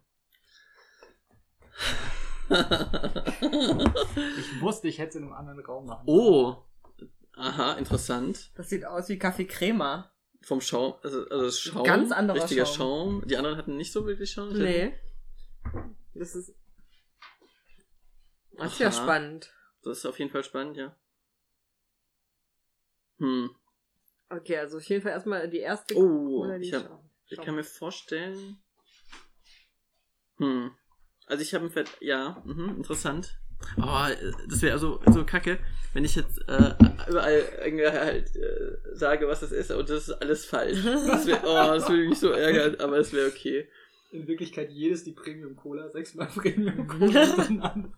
[2.50, 6.04] Ich wusste, ich hätte es in einem anderen Raum machen.
[6.06, 6.62] oh,
[7.32, 8.52] aha, interessant.
[8.56, 10.12] Das sieht aus wie Kaffee Crema.
[10.42, 13.20] Vom Schaum, also, also das Schaum, Ganz anderer richtiger Schaum.
[13.20, 13.28] Schaum.
[13.28, 14.52] Die anderen hatten nicht so wirklich Schaum.
[14.52, 14.98] Nee.
[16.14, 16.54] Das ist.
[18.52, 19.52] Das ist ja spannend.
[19.82, 20.96] Das ist auf jeden Fall spannend, ja.
[23.18, 23.54] Hm.
[24.30, 25.94] Okay, also auf jeden Fall erstmal die erste.
[25.96, 28.62] Oh, die ich, hab, Schaum- ich kann mir vorstellen.
[30.38, 30.70] Hm.
[31.26, 31.90] Also ich habe ein Fett.
[32.00, 33.38] Ja, mhm, interessant.
[33.78, 34.06] Oh,
[34.48, 35.58] das wäre so, so kacke,
[35.92, 36.74] wenn ich jetzt äh,
[37.08, 40.82] überall irgendwie halt äh, sage, was das ist, und das ist alles falsch.
[40.84, 43.68] Das wär, oh, das würde mich so ärgern, aber es wäre okay.
[44.12, 47.76] In Wirklichkeit jedes die Premium Cola, sechsmal Premium Cola.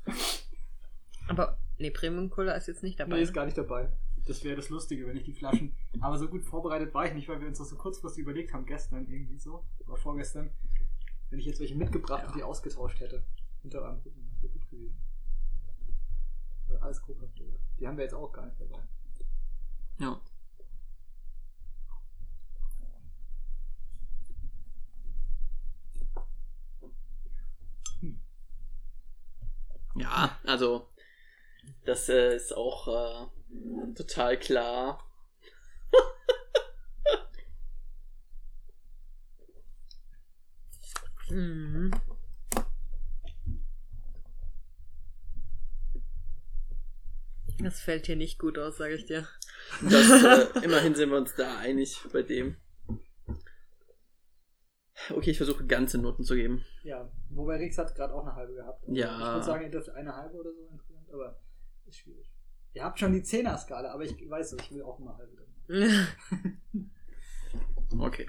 [1.29, 3.17] Aber, nee, Premium Cola ist jetzt nicht dabei.
[3.17, 3.91] Nee, ist gar nicht dabei.
[4.27, 5.73] Das wäre das Lustige, wenn ich die Flaschen.
[6.01, 8.67] Aber so gut vorbereitet war ich nicht, weil wir uns das so kurzfristig überlegt haben,
[8.67, 9.65] gestern irgendwie so.
[9.87, 10.51] Oder vorgestern.
[11.31, 13.25] Wenn ich jetzt welche mitgebracht und die ausgetauscht hätte.
[13.65, 14.97] Rücken, das wäre gut gewesen.
[16.73, 17.59] Oder alles Coca-Cola.
[17.79, 18.83] Die haben wir jetzt auch gar nicht dabei.
[19.99, 20.21] Ja.
[29.95, 30.89] Ja, also
[31.85, 35.05] das äh, ist auch äh, total klar.
[41.29, 41.91] Mhm.
[47.63, 49.27] Das fällt hier nicht gut aus, sage ich dir.
[49.83, 52.57] Das, äh, immerhin sind wir uns da einig bei dem.
[55.11, 56.65] Okay, ich versuche ganze Noten zu geben.
[56.85, 58.85] Ja, wobei Rix hat gerade auch eine halbe gehabt.
[58.89, 59.15] Ja.
[59.15, 61.41] Ich würde sagen, ihr dürft eine halbe oder so insgesamt, aber
[61.87, 62.33] ist schwierig.
[62.75, 65.37] Ihr habt schon die Zehner-Skala, aber ich weiß es, ich will auch eine halbe
[65.69, 66.09] drin.
[67.99, 68.27] Okay.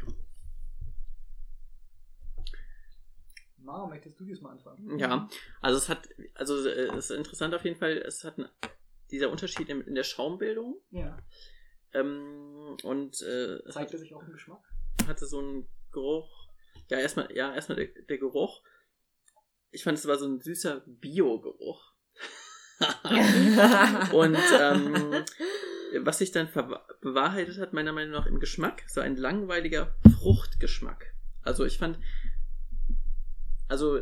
[3.57, 4.99] Mara, möchtest du diesmal anfangen?
[4.99, 5.29] Ja,
[5.61, 8.49] also es hat, also äh, es ist interessant auf jeden Fall, es hat ein,
[9.13, 11.17] dieser Unterschied in, in der Schaumbildung Ja.
[11.93, 14.63] ähm, und äh, es Zeigt hat, er sich auch im Geschmack?
[15.07, 16.49] hatte so einen Geruch.
[16.89, 18.61] Ja, erstmal, ja, erstmal der, der Geruch.
[19.71, 21.93] Ich fand es war so ein süßer Bio-Geruch.
[24.13, 25.23] und ähm,
[26.01, 26.49] was sich dann
[27.01, 31.13] bewahrheitet hat, meiner Meinung nach im Geschmack, so ein langweiliger Fruchtgeschmack.
[31.43, 31.99] Also ich fand,
[33.67, 34.01] also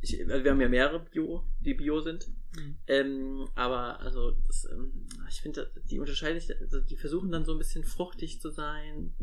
[0.00, 2.76] ich, also wir haben ja mehrere Bio, die Bio sind, Mhm.
[2.86, 7.52] ähm, aber also das, ähm, ich finde, die unterscheiden sich, also die versuchen dann so
[7.52, 9.14] ein bisschen fruchtig zu sein.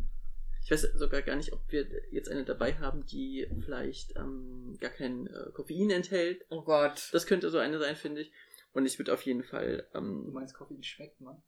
[0.64, 4.92] Ich weiß sogar gar nicht, ob wir jetzt eine dabei haben, die vielleicht ähm, gar
[4.92, 6.46] kein äh, Koffein enthält.
[6.50, 7.10] oh Gott.
[7.12, 8.32] Das könnte so eine sein, finde ich.
[8.72, 11.42] Und ich würde auf jeden Fall, Du ähm, meinst, Koffein schmeckt man?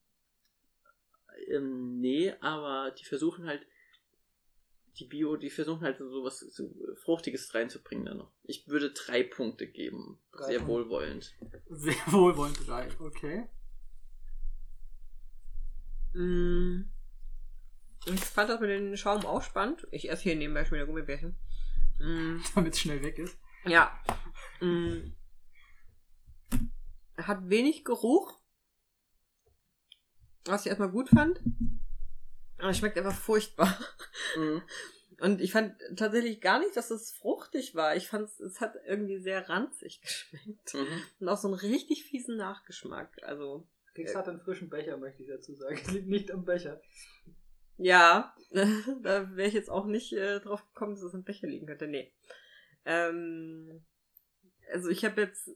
[1.50, 3.65] ähm, nee, aber die versuchen halt,
[4.97, 8.31] die Bio, die versuchen halt so was so Fruchtiges reinzubringen dann noch.
[8.43, 10.19] Ich würde drei Punkte geben.
[10.31, 10.73] Drei sehr Punkte.
[10.73, 11.36] wohlwollend.
[11.69, 13.49] Sehr wohlwollend drei, okay.
[16.13, 16.89] Mm.
[18.05, 19.86] Ich fand das mit dem Schaum auch spannend.
[19.91, 21.36] Ich esse hier nebenbei schon wieder Gummibärchen.
[21.99, 22.38] Mm.
[22.55, 23.38] Damit es schnell weg ist.
[23.65, 23.99] Ja.
[24.62, 25.13] Mm.
[27.17, 28.39] Hat wenig Geruch.
[30.45, 31.41] Was ich erstmal gut fand.
[32.65, 33.78] Aber es schmeckt einfach furchtbar.
[34.36, 34.63] Mhm.
[35.19, 37.95] Und ich fand tatsächlich gar nicht, dass es fruchtig war.
[37.95, 40.73] Ich fand, es hat irgendwie sehr ranzig geschmeckt.
[40.73, 41.04] Mhm.
[41.19, 43.21] Und auch so einen richtig fiesen Nachgeschmack.
[43.21, 45.78] Also, Kriegs hat einen frischen Becher, möchte ich dazu sagen.
[45.80, 46.82] Es liegt nicht am Becher.
[47.78, 48.36] ja,
[49.04, 51.86] da wäre ich jetzt auch nicht äh, drauf gekommen, dass es im Becher liegen könnte.
[51.86, 52.12] Nee.
[52.86, 53.86] Ähm,
[54.73, 55.51] also ich habe jetzt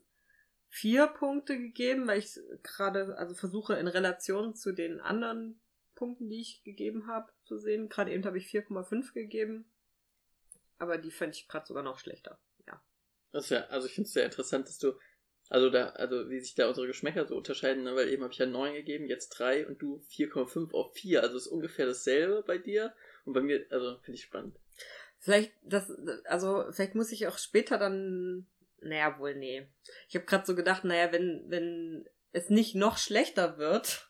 [0.67, 5.59] vier Punkte gegeben, weil ich gerade also versuche in Relation zu den anderen
[5.99, 7.89] Punkten, die ich gegeben habe, zu sehen.
[7.89, 9.69] Gerade eben habe ich 4,5 gegeben.
[10.77, 12.39] Aber die fand ich gerade sogar noch schlechter.
[12.65, 12.81] Ja.
[13.31, 14.93] Das ist ja, also ich finde es sehr interessant, dass du,
[15.49, 17.95] also da, also wie sich da unsere Geschmäcker so unterscheiden, ne?
[17.95, 21.21] weil eben habe ich ja 9 gegeben, jetzt 3 und du 4,5 auf 4.
[21.21, 22.95] Also ist ungefähr dasselbe bei dir.
[23.25, 24.57] Und bei mir, also finde ich spannend.
[25.19, 25.91] Vielleicht, das,
[26.23, 28.47] also vielleicht muss ich auch später dann,
[28.79, 29.67] naja, wohl, nee.
[30.07, 34.07] Ich habe gerade so gedacht, naja, wenn, wenn es nicht noch schlechter wird,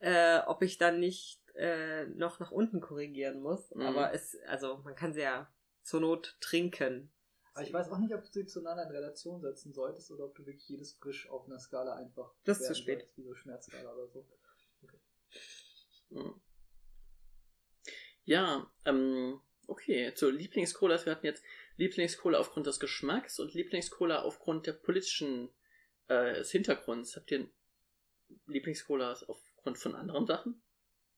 [0.00, 3.74] äh, ob ich dann nicht äh, noch nach unten korrigieren muss.
[3.74, 3.82] Mhm.
[3.82, 7.10] Aber es, also man kann sie ja zur Not trinken.
[7.54, 10.34] Aber ich weiß auch nicht, ob du sie zueinander in Relation setzen solltest oder ob
[10.36, 12.32] du wirklich jedes frisch auf einer Skala einfach.
[12.44, 13.00] Das ist zu spät.
[13.00, 14.26] solltest, Wie so Schmerzskala oder so.
[16.10, 16.40] Mhm.
[18.24, 21.06] Ja, ähm, okay, zu Lieblingscolas.
[21.06, 21.42] Wir hatten jetzt
[21.76, 25.48] Lieblingscola aufgrund des Geschmacks und Lieblingscola aufgrund der politischen
[26.08, 27.16] äh, des Hintergrunds.
[27.16, 27.48] Habt ihr
[28.46, 29.28] Lieblingscolas
[29.68, 30.62] aufgrund von anderen Sachen?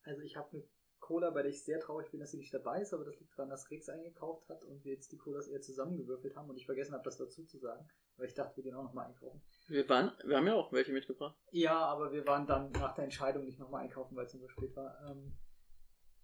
[0.02, 0.64] Also ich habe eine
[0.98, 3.32] Cola, bei der ich sehr traurig bin, dass sie nicht dabei ist, aber das liegt
[3.36, 6.66] daran, dass Rex eingekauft hat und wir jetzt die Colas eher zusammengewürfelt haben und ich
[6.66, 7.88] vergessen habe, das dazu zu sagen.
[8.16, 9.42] Weil ich dachte, wir gehen auch nochmal einkaufen.
[9.66, 11.36] Wir waren, wir haben ja auch welche mitgebracht.
[11.52, 14.76] Ja, aber wir waren dann nach der Entscheidung nicht nochmal einkaufen, weil es so spät
[14.76, 14.94] war.
[15.10, 15.32] Ähm,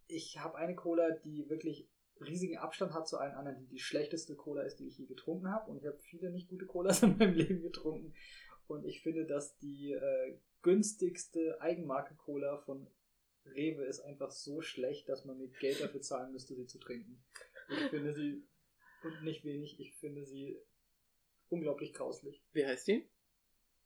[0.06, 4.36] ich habe eine Cola, die wirklich riesigen Abstand hat zu allen anderen, die die schlechteste
[4.36, 5.70] Cola ist, die ich je getrunken habe.
[5.70, 8.14] Und ich habe viele nicht gute Colas in meinem Leben getrunken.
[8.68, 12.86] Und ich finde, dass die äh, günstigste Eigenmarke-Cola von
[13.44, 17.24] Rewe ist einfach so schlecht, dass man mit Geld dafür zahlen müsste, sie zu trinken.
[17.70, 18.44] Ich finde sie,
[19.04, 20.60] und nicht wenig, ich finde sie
[21.48, 22.44] unglaublich grauslich.
[22.52, 23.08] Wie heißt die?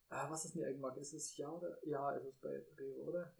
[0.08, 0.98] Ah, was ist denn die Eigenmarke?
[1.00, 1.76] Ist es Ja oder?
[1.86, 3.34] Ja, ist es bei Rewe, oder?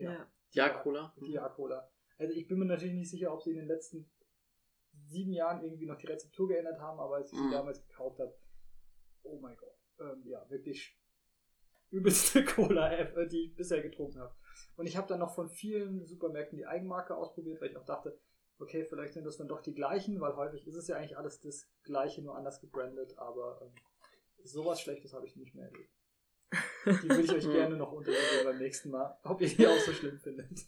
[0.53, 1.15] Ja, Cola.
[1.21, 1.91] Die Ja-Cola.
[2.19, 4.11] Also ich bin mir natürlich nicht sicher, ob sie in den letzten
[5.07, 7.51] sieben Jahren irgendwie noch die Rezeptur geändert haben, aber als ich sie Mhm.
[7.53, 8.37] damals gekauft habe,
[9.23, 11.00] oh mein Gott, ähm, ja, wirklich
[11.91, 14.35] übelste Cola, ever, die ich bisher getrunken habe.
[14.77, 18.19] Und ich habe dann noch von vielen Supermärkten die Eigenmarke ausprobiert, weil ich auch dachte,
[18.59, 21.41] okay, vielleicht sind das dann doch die gleichen, weil häufig ist es ja eigentlich alles
[21.41, 23.73] das gleiche, nur anders gebrandet, aber ähm,
[24.45, 25.91] sowas Schlechtes habe ich nicht mehr erlebt.
[27.03, 29.93] Die würde ich euch gerne noch untersuchen beim nächsten Mal, ob ihr die auch so
[29.93, 30.67] schlimm findet.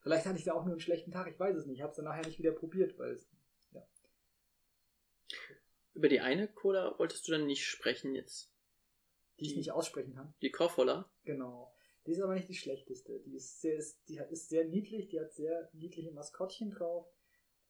[0.00, 1.76] Vielleicht hatte ich da auch nur einen schlechten Tag, ich weiß es nicht.
[1.76, 3.28] Ich habe es dann nachher nicht wieder probiert, weil es.
[5.94, 8.51] Über die eine Cola wolltest du dann nicht sprechen jetzt.
[9.42, 10.34] Die ich nicht aussprechen kann.
[10.42, 11.10] Die Korfola.
[11.24, 11.72] Genau.
[12.06, 13.20] Die ist aber nicht die schlechteste.
[13.20, 17.06] Die ist sehr, ist, die ist sehr niedlich, die hat sehr niedliche Maskottchen drauf.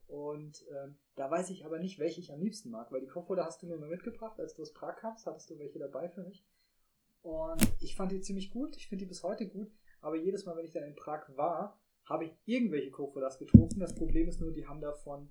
[0.06, 3.44] Und ähm, da weiß ich aber nicht, welche ich am liebsten mag, weil die Kofola
[3.44, 6.22] hast du mir mal mitgebracht, als du aus Prag kamst, hattest du welche dabei für
[6.22, 6.44] mich.
[7.22, 10.56] Und ich fand die ziemlich gut, ich finde die bis heute gut, aber jedes Mal,
[10.56, 13.80] wenn ich dann in Prag war, habe ich irgendwelche Kofolas getrunken.
[13.80, 15.30] Das Problem ist nur, die haben davon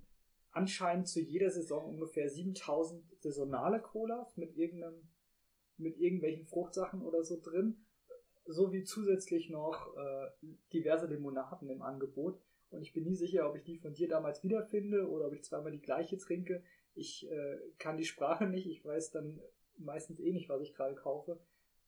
[0.50, 5.08] anscheinend zu jeder Saison ungefähr 7000 saisonale Colas mit irgendeinem,
[5.82, 7.84] mit irgendwelchen Fruchtsachen oder so drin
[8.46, 10.30] sowie zusätzlich noch äh,
[10.72, 12.40] diverse Limonaden im Angebot.
[12.70, 15.44] Und ich bin nie sicher, ob ich die von dir damals wiederfinde oder ob ich
[15.44, 16.62] zweimal die gleiche trinke.
[16.94, 19.40] Ich äh, kann die Sprache nicht, ich weiß dann
[19.76, 21.38] meistens eh nicht, was ich gerade kaufe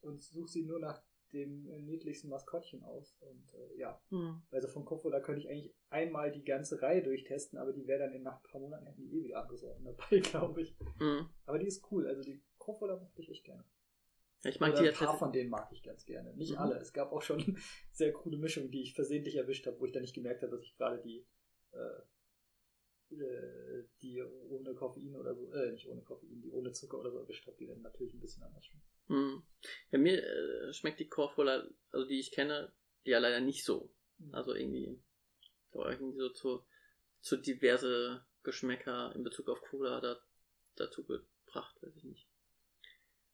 [0.00, 1.02] und suche sie nur nach
[1.32, 3.16] dem äh, niedlichsten Maskottchen aus.
[3.20, 4.42] Und äh, ja, Hm.
[4.52, 8.00] also von Kofo, da könnte ich eigentlich einmal die ganze Reihe durchtesten, aber die wäre
[8.00, 10.76] dann in nach ein paar Monaten die eh wieder andere Sorten dabei, glaube ich.
[11.00, 11.28] Mhm.
[11.46, 13.64] Aber die ist cool, also die Kofo, da mochte ich echt gerne.
[14.44, 16.34] Ich mag Oder die ein paar von denen mag ich ganz gerne.
[16.34, 16.58] Nicht Mhm.
[16.58, 16.78] alle.
[16.78, 17.38] Es gab auch schon
[17.92, 20.62] sehr coole Mischungen, die ich versehentlich erwischt habe, wo ich dann nicht gemerkt habe, dass
[20.62, 21.26] ich gerade die,
[21.72, 27.10] äh, äh, die ohne Koffein oder so, äh, nicht ohne Koffein, die ohne Zucker oder
[27.10, 28.86] so erwischt habe, die dann natürlich ein bisschen anders schmecken.
[29.08, 29.42] Mhm.
[29.90, 32.72] Ja, mir äh, schmeckt die Korfola, also die ich kenne,
[33.04, 33.90] ja leider nicht so.
[34.32, 35.00] Also irgendwie,
[35.72, 36.64] irgendwie so zu,
[37.20, 40.18] zu diverse Geschmäcker in Bezug auf Cola da,
[40.76, 42.28] dazu gebracht, weiß ich nicht.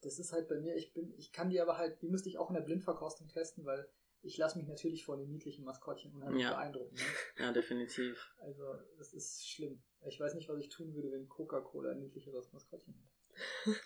[0.02, 2.38] Das ist halt bei mir, ich bin, ich kann die aber halt, die müsste ich
[2.38, 3.86] auch in der Blindverkostung testen, weil
[4.22, 6.50] ich lasse mich natürlich von den niedlichen Maskottchen unheimlich Ja.
[6.50, 6.94] beeindrucken.
[6.94, 7.02] Ne?
[7.44, 8.34] Ja, definitiv.
[8.38, 9.82] Also, das ist schlimm.
[10.06, 13.80] Ich weiß nicht, was ich tun würde, wenn Coca-Cola ein niedlicheres Maskottchen hätte.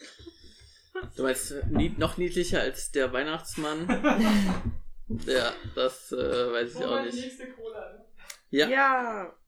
[1.16, 3.88] Du meinst äh, nied noch niedlicher als der Weihnachtsmann?
[5.26, 6.16] ja, das äh,
[6.52, 7.20] weiß ich auch nicht.
[7.20, 7.92] nächste Cola.
[7.92, 8.04] Ne?
[8.50, 9.38] Ja, Ja.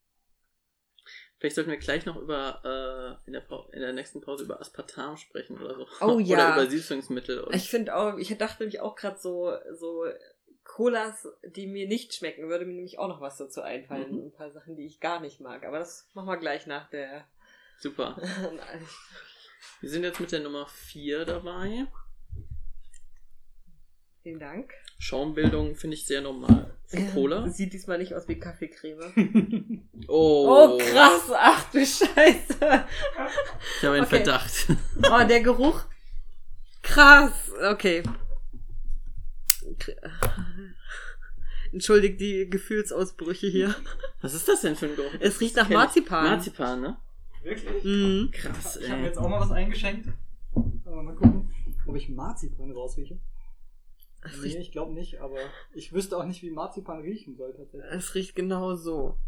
[1.38, 5.16] Vielleicht sollten wir gleich noch über äh, in, der in der nächsten Pause über Aspartam
[5.16, 5.87] sprechen oder so.
[6.01, 6.55] Oh oder ja.
[6.55, 7.46] über Süßungsmittel.
[7.53, 10.07] Ich finde auch, ich dachte nämlich auch gerade so, so
[10.66, 14.12] Colas, die mir nicht schmecken, würde mir nämlich auch noch was dazu einfallen.
[14.12, 14.27] Mhm.
[14.27, 15.64] Ein paar Sachen, die ich gar nicht mag.
[15.64, 17.27] Aber das machen wir gleich nach der.
[17.79, 18.20] Super.
[19.81, 21.87] Wir sind jetzt mit der Nummer 4 dabei.
[24.22, 24.72] Vielen Dank.
[24.98, 26.74] Schaumbildung finde ich sehr normal.
[26.87, 27.48] Für Cola.
[27.50, 29.82] Sieht diesmal nicht aus wie Kaffeecreme.
[30.09, 31.22] Oh, Oh, krass.
[31.35, 32.04] Ach du Scheiße.
[32.50, 34.06] Ich habe einen Okay.
[34.06, 34.66] Verdacht.
[35.11, 35.85] Oh, der Geruch.
[36.82, 37.32] Krass.
[37.72, 38.02] Okay.
[41.72, 43.74] Entschuldigt die Gefühlsausbrüche hier.
[44.22, 45.11] Was ist das denn für ein Geruch?
[45.20, 45.68] Es riecht nach.
[45.68, 46.24] Marzipan.
[46.24, 46.96] Marzipan, ne?
[47.42, 47.85] Wirklich?
[47.85, 48.30] Mhm.
[48.32, 50.09] Krass, Ich habe mir jetzt auch mal was eingeschenkt.
[50.85, 51.50] Aber mal gucken,
[51.87, 53.18] ob ich Marzipan rausrieche.
[54.26, 55.38] Es Nee, riecht, ich glaube nicht, aber
[55.72, 57.92] ich wüsste auch nicht, wie Marzipan riechen soll tatsächlich.
[57.92, 59.18] es riecht genau so.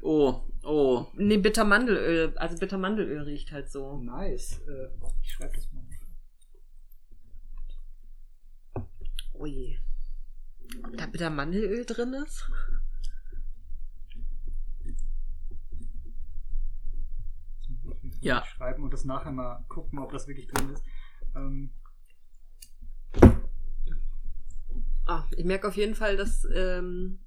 [0.00, 1.06] Oh, oh.
[1.14, 2.36] Nee, Bittermandelöl.
[2.36, 3.98] Also Bittermandelöl riecht halt so.
[3.98, 4.60] Nice.
[4.66, 4.88] Äh,
[5.22, 5.82] ich schreibe das mal.
[9.34, 9.78] Ui.
[10.84, 12.50] Ob da Bittermandelöl drin ist?
[18.20, 18.44] Ja.
[18.44, 20.84] schreiben und das nachher mal gucken, ob das wirklich drin ist.
[21.34, 21.70] Ähm,
[25.06, 27.20] Ah, ich merke auf jeden Fall, dass ähm,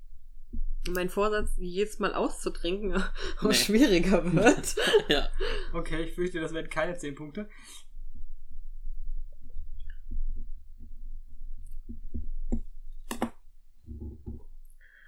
[0.89, 2.93] mein Vorsatz, jedes Mal auszutrinken,
[3.39, 3.53] auch Nee.
[3.53, 4.75] schwieriger wird.
[5.09, 5.29] Ja.
[5.73, 7.49] okay, ich fürchte, das werden keine 10 Punkte.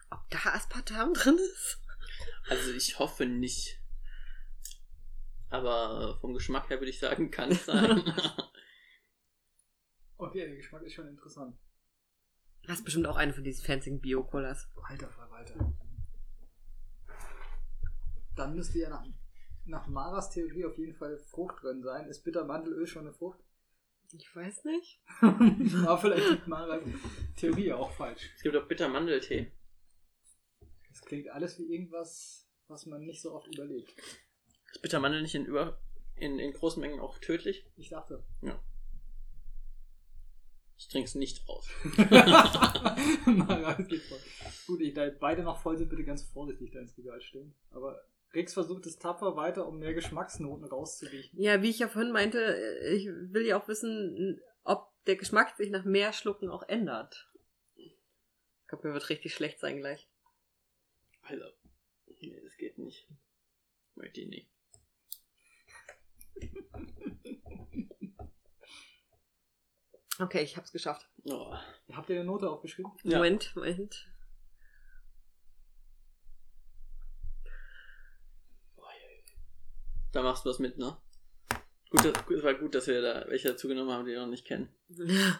[0.09, 1.79] Ob da Aspartam drin ist?
[2.49, 3.79] Also ich hoffe nicht.
[5.49, 8.03] Aber vom Geschmack her würde ich sagen, kann es sein.
[10.19, 11.55] Okay, der Geschmack ist schon interessant.
[12.67, 14.69] Das ist bestimmt auch eine von diesen fancy Bio-Colas.
[14.83, 15.73] Alter Verwalter.
[18.35, 19.05] Dann müsste ja nach,
[19.65, 22.07] nach Maras Theorie auf jeden Fall Frucht drin sein.
[22.09, 23.39] Ist Bittermandelöl schon eine Frucht?
[24.11, 25.01] Ich weiß nicht.
[25.21, 26.83] Aber vielleicht liegt Maras
[27.37, 28.31] Theorie auch falsch.
[28.35, 29.51] es gibt auch Bittermandeltee.
[30.89, 33.93] Das klingt alles wie irgendwas, was man nicht so oft überlegt.
[34.71, 35.79] Ist Bittermandel nicht in, über,
[36.15, 37.65] in, in großen Mengen auch tödlich?
[37.77, 38.25] Ich dachte.
[40.77, 41.67] Ich trinke es nicht aus.
[43.25, 44.19] Mara, es geht voll.
[44.67, 47.55] Gut, ich, da beide noch voll sind, bitte ganz vorsichtig da ins Regal stellen.
[47.71, 47.99] Aber
[48.33, 51.39] Rex versucht es tapfer weiter, um mehr Geschmacksnoten rauszuriechen.
[51.41, 52.39] Ja, wie ich ja vorhin meinte,
[52.93, 57.31] ich will ja auch wissen, ob der Geschmack sich nach mehr Schlucken auch ändert.
[57.75, 57.97] Ich
[58.67, 60.07] glaube, mir wird richtig schlecht sein gleich.
[61.21, 61.45] Also,
[62.21, 63.07] nee, das geht nicht.
[63.95, 64.49] Möchte ich nicht.
[70.19, 71.07] Okay, ich hab's geschafft.
[71.25, 71.53] Oh.
[71.93, 72.91] Habt ihr eine Note aufgeschrieben?
[73.03, 73.17] Ja.
[73.17, 74.07] Moment, Moment.
[80.11, 80.97] Da machst du was mit, ne?
[81.91, 84.27] Gut, das, es war gut, dass wir da welche dazu genommen haben, die wir noch
[84.27, 84.69] nicht kennen.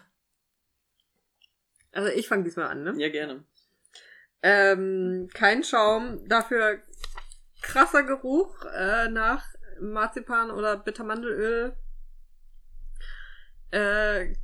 [1.90, 2.94] Also ich fange diesmal an, ne?
[2.98, 3.44] Ja, gerne.
[4.42, 6.82] Ähm, kein Schaum, dafür
[7.62, 9.44] krasser Geruch äh, nach
[9.80, 11.74] Marzipan oder Bittermandelöl.
[13.70, 14.34] Äh,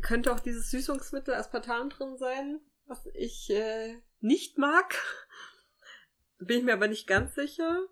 [0.00, 4.96] könnte auch dieses Süßungsmittel Aspartam drin sein, was ich äh, nicht mag.
[6.38, 7.86] Bin ich mir aber nicht ganz sicher.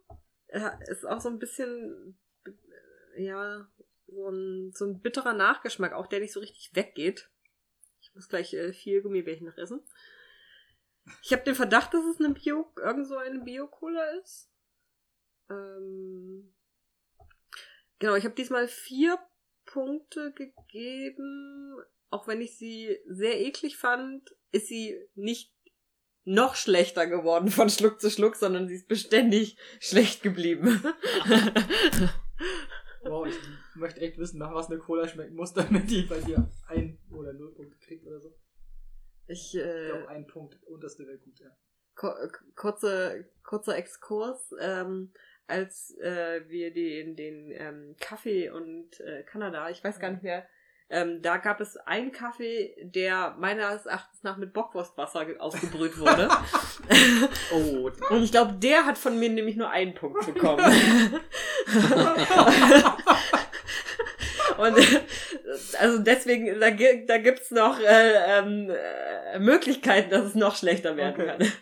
[0.48, 3.68] Äh, ist auch so ein bisschen, äh, ja,
[4.06, 7.30] so ein, so ein bitterer Nachgeschmack, auch der nicht so richtig weggeht.
[8.00, 9.82] Ich muss gleich äh, viel Gummibärchen noch essen.
[11.22, 14.50] Ich habe den Verdacht, dass es eine Bio, irgend so eine Bio-Cola ist.
[15.50, 16.54] Ähm,
[17.98, 19.18] genau, ich habe diesmal vier
[19.64, 21.82] Punkte gegeben.
[22.10, 25.52] Auch wenn ich sie sehr eklig fand, ist sie nicht
[26.24, 30.82] noch schlechter geworden von Schluck zu Schluck, sondern sie ist beständig schlecht geblieben.
[33.02, 33.36] Wow, ich
[33.76, 37.32] möchte echt wissen, nach was eine Cola schmecken muss, damit die bei dir ein oder
[37.32, 38.34] null Punkte kriegt oder so.
[39.26, 41.56] Ich, Ich äh, glaube, ein Punkt, unterste wäre gut, ja.
[42.54, 45.12] Kurze, kurzer Exkurs, ähm,
[45.46, 50.46] als äh, wir den, den ähm, Kaffee und äh, Kanada, ich weiß gar nicht mehr,
[50.90, 56.28] ähm, da gab es einen Kaffee, der meines Erachtens nach mit Bockwurstwasser ge- ausgebrüht wurde.
[57.52, 60.64] Oh, und ich glaube, der hat von mir nämlich nur einen Punkt bekommen.
[64.56, 64.76] und
[65.78, 71.14] also deswegen, da, da gibt's noch äh, ähm, äh, Möglichkeiten, dass es noch schlechter werden
[71.20, 71.26] Okay.
[71.26, 71.52] kann.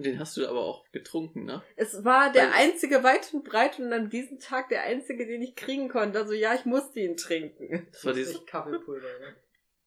[0.00, 1.62] Und den hast du aber auch getrunken, ne?
[1.76, 5.42] Es war der Weil- einzige weit und breit und an diesem Tag der einzige, den
[5.42, 6.18] ich kriegen konnte.
[6.18, 7.86] Also ja, ich musste ihn trinken.
[7.92, 9.06] Das war dieses, Kaffeepulver.
[9.20, 9.36] Ne?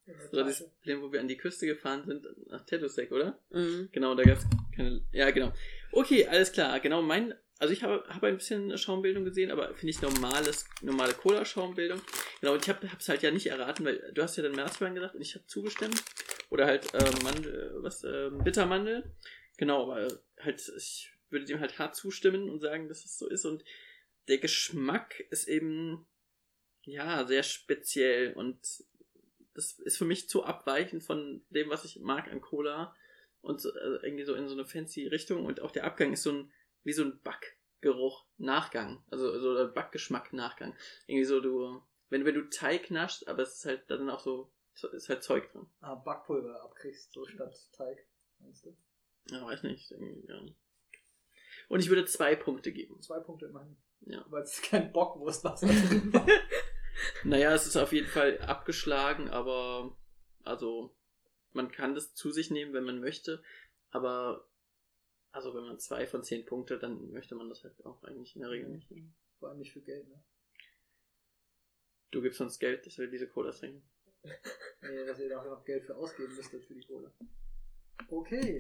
[0.06, 0.70] Das war dieses.
[0.70, 3.40] Problem, wo wir an die Küste gefahren sind, nach Tattoo-Stack, oder?
[3.50, 3.90] Mhm.
[3.92, 4.46] Genau, da gab's
[4.76, 5.02] keine.
[5.12, 5.52] Ja, genau.
[5.92, 6.80] Okay, alles klar.
[6.80, 7.34] Genau, mein.
[7.58, 12.02] Also ich habe habe ein bisschen Schaumbildung gesehen, aber finde ich normales, normale Cola-Schaumbildung.
[12.40, 14.94] Genau, und ich habe es halt ja nicht erraten, weil du hast ja dann Merzwein
[14.94, 16.04] gesagt und ich habe zugestimmt.
[16.52, 19.12] Oder halt äh, Mandel, was, äh, Bittermandel.
[19.58, 20.08] Genau, aber
[20.40, 23.46] halt, ich würde dem halt hart zustimmen und sagen, dass es so ist.
[23.46, 23.64] Und
[24.28, 26.06] der Geschmack ist eben,
[26.84, 28.84] ja, sehr speziell und
[29.54, 32.96] das ist für mich zu abweichend von dem, was ich mag an Cola
[33.42, 36.24] und so, also irgendwie so in so eine fancy Richtung und auch der Abgang ist
[36.24, 36.52] so ein
[36.84, 40.76] wie so ein Backgeruch Nachgang, also so ein Backgeschmack Nachgang.
[41.08, 44.52] Irgendwie so du wenn wenn du Teig naschst, aber es ist halt dann auch so
[44.92, 45.68] ist halt Zeug drin.
[45.82, 48.08] Ah, Backpulver abkriegst, so statt Teig.
[48.40, 48.76] Meinst du?
[49.30, 49.92] Ja, weiß nicht.
[49.92, 50.42] Ja.
[51.70, 53.02] Und ich würde zwei Punkte geben.
[53.02, 53.78] Zwei Punkte immerhin.
[54.02, 54.26] Ja.
[54.30, 55.60] Weil es kein Bockwurst war.
[57.24, 59.98] Naja, es ist auf jeden Fall abgeschlagen, aber
[60.44, 60.96] also
[61.52, 63.44] man kann das zu sich nehmen, wenn man möchte,
[63.92, 64.48] aber
[65.32, 68.42] also wenn man zwei von zehn Punkte, dann möchte man das halt auch eigentlich in
[68.42, 68.88] der Regel nicht.
[69.40, 70.24] Vor allem nicht für Geld, ne?
[72.12, 73.84] Du gibst uns Geld, dass wir diese Cola trinken.
[74.82, 77.10] Nee, dass ihr da auch noch Geld für ausgeben müsstet für die Kohle.
[78.10, 78.60] Okay.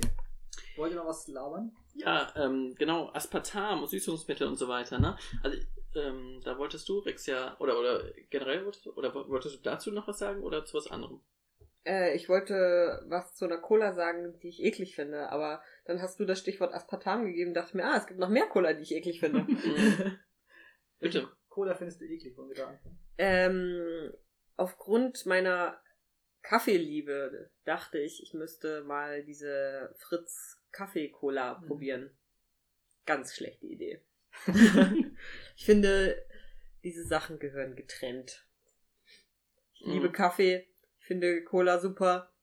[0.75, 1.71] Wollt ihr noch was labern?
[1.95, 5.17] Ja, ähm, genau, Aspartam, Süßungsmittel und so weiter, ne?
[5.43, 5.57] Also,
[5.95, 9.91] ähm, da wolltest du, Rex, ja, oder, oder generell wolltest du, oder wolltest du dazu
[9.91, 11.21] noch was sagen oder zu was anderem?
[11.85, 16.19] Äh, ich wollte was zu einer Cola sagen, die ich eklig finde, aber dann hast
[16.19, 18.95] du das Stichwort Aspartam gegeben, dachte mir, ah, es gibt noch mehr Cola, die ich
[18.95, 19.41] eklig finde.
[19.53, 20.17] Mhm.
[20.99, 21.27] Bitte.
[21.49, 22.97] Cola findest du eklig, wollen wir da anfangen?
[23.17, 24.13] ähm,
[24.55, 25.79] aufgrund meiner
[26.41, 31.67] Kaffeeliebe dachte ich, ich müsste mal diese Fritz Kaffee-Cola Mhm.
[31.67, 32.17] probieren.
[33.05, 34.01] Ganz schlechte Idee.
[35.55, 36.25] ich finde,
[36.83, 38.45] diese Sachen gehören getrennt.
[39.73, 40.13] Ich liebe Mhm.
[40.13, 40.67] Kaffee,
[40.99, 42.33] ich finde Cola super,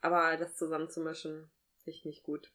[0.00, 1.50] aber das zusammenzumischen
[1.82, 2.52] finde ich nicht gut.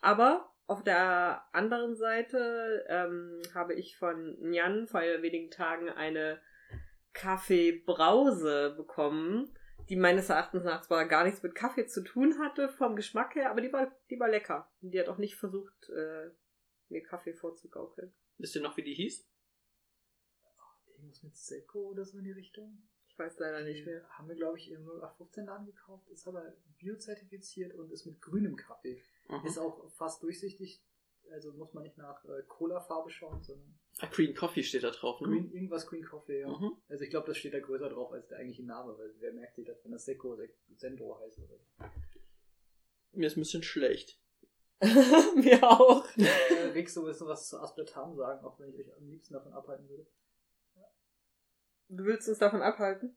[0.00, 6.40] Aber auf der anderen Seite ähm, habe ich von Nyan vor wenigen Tagen eine
[7.12, 9.56] Kaffeebrause bekommen,
[9.88, 13.50] die meines Erachtens nach zwar gar nichts mit Kaffee zu tun hatte vom Geschmack her,
[13.50, 14.70] aber die war, die war lecker.
[14.82, 16.30] Und Die hat auch nicht versucht, äh,
[16.88, 18.12] mir Kaffee vorzugaukeln.
[18.38, 19.28] Wisst ihr noch, wie die hieß?
[20.88, 22.88] Irgendwas mit Seco oder so in die Richtung?
[23.08, 24.06] Ich weiß leider nicht mehr.
[24.10, 28.56] Haben wir, glaube ich, im 0815 Laden gekauft, ist aber biozertifiziert und ist mit grünem
[28.56, 29.02] Kaffee.
[29.28, 29.46] Mhm.
[29.46, 30.84] Ist auch fast durchsichtig,
[31.30, 35.20] also muss man nicht nach äh, Cola-Farbe schauen, sondern Ah, Green Coffee steht da drauf,
[35.20, 35.28] ne?
[35.28, 36.48] Green, irgendwas Green Coffee, ja.
[36.48, 36.76] Mhm.
[36.88, 39.56] Also ich glaube, das steht da größer drauf als der eigentliche Name, weil wer merkt
[39.56, 40.44] sich das, wenn das Seco oder
[40.76, 41.84] Sendro heißt oder so.
[43.12, 44.20] Mir ist ein bisschen schlecht.
[44.80, 46.06] mir auch.
[46.18, 49.32] äh, Rick, du willst noch was zu Aspartam sagen, auch wenn ich euch am liebsten
[49.32, 50.06] davon abhalten würde.
[51.88, 53.16] Du willst uns davon abhalten?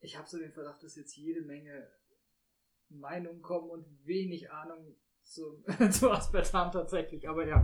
[0.00, 1.90] Ich habe so den Verdacht, dass jetzt jede Menge
[2.88, 4.94] Meinungen kommen und wenig Ahnung
[5.32, 7.62] zu, zu Aspartam tatsächlich, aber ja.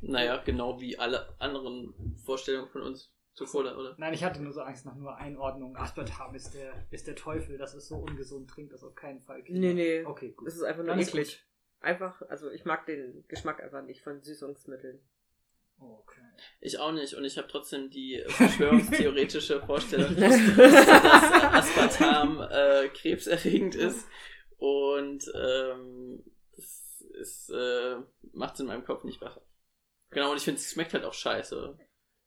[0.00, 1.94] Naja, genau wie alle anderen
[2.24, 3.94] Vorstellungen von uns zu Cola, oder?
[3.98, 5.76] Nein, ich hatte nur so Angst nach nur Einordnung.
[5.76, 9.42] Aspartam ist der, ist der Teufel, das ist so ungesund, trinkt das auf keinen Fall.
[9.42, 9.60] Kinder.
[9.60, 10.04] Nee, nee.
[10.04, 10.48] Okay, gut.
[10.48, 11.44] Es ist einfach nur eklig.
[11.80, 15.00] Einfach, also ich mag den Geschmack einfach nicht von Süßungsmitteln.
[15.78, 16.20] Okay.
[16.60, 17.14] Ich auch nicht.
[17.14, 20.34] Und ich habe trotzdem die verschwörungstheoretische Vorstellung, dass
[21.52, 24.06] Aspartam äh, krebserregend ist.
[24.58, 26.22] Und ähm,
[27.22, 27.96] das ist, äh,
[28.32, 29.42] macht es in meinem Kopf nicht besser.
[30.10, 31.78] Genau, und ich finde, es schmeckt halt auch scheiße.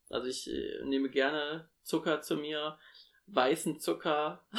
[0.09, 2.77] Also ich äh, nehme gerne Zucker zu mir,
[3.27, 4.45] weißen Zucker.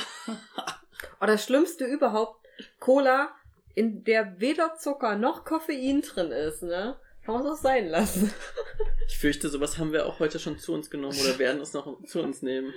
[1.21, 2.43] Oh, das Schlimmste überhaupt,
[2.81, 3.35] Cola,
[3.75, 6.99] in der weder Zucker noch Koffein drin ist, ne?
[7.23, 8.33] Kann man es auch sein lassen.
[9.09, 12.03] Ich fürchte, sowas haben wir auch heute schon zu uns genommen oder werden es noch
[12.07, 12.75] zu uns nehmen.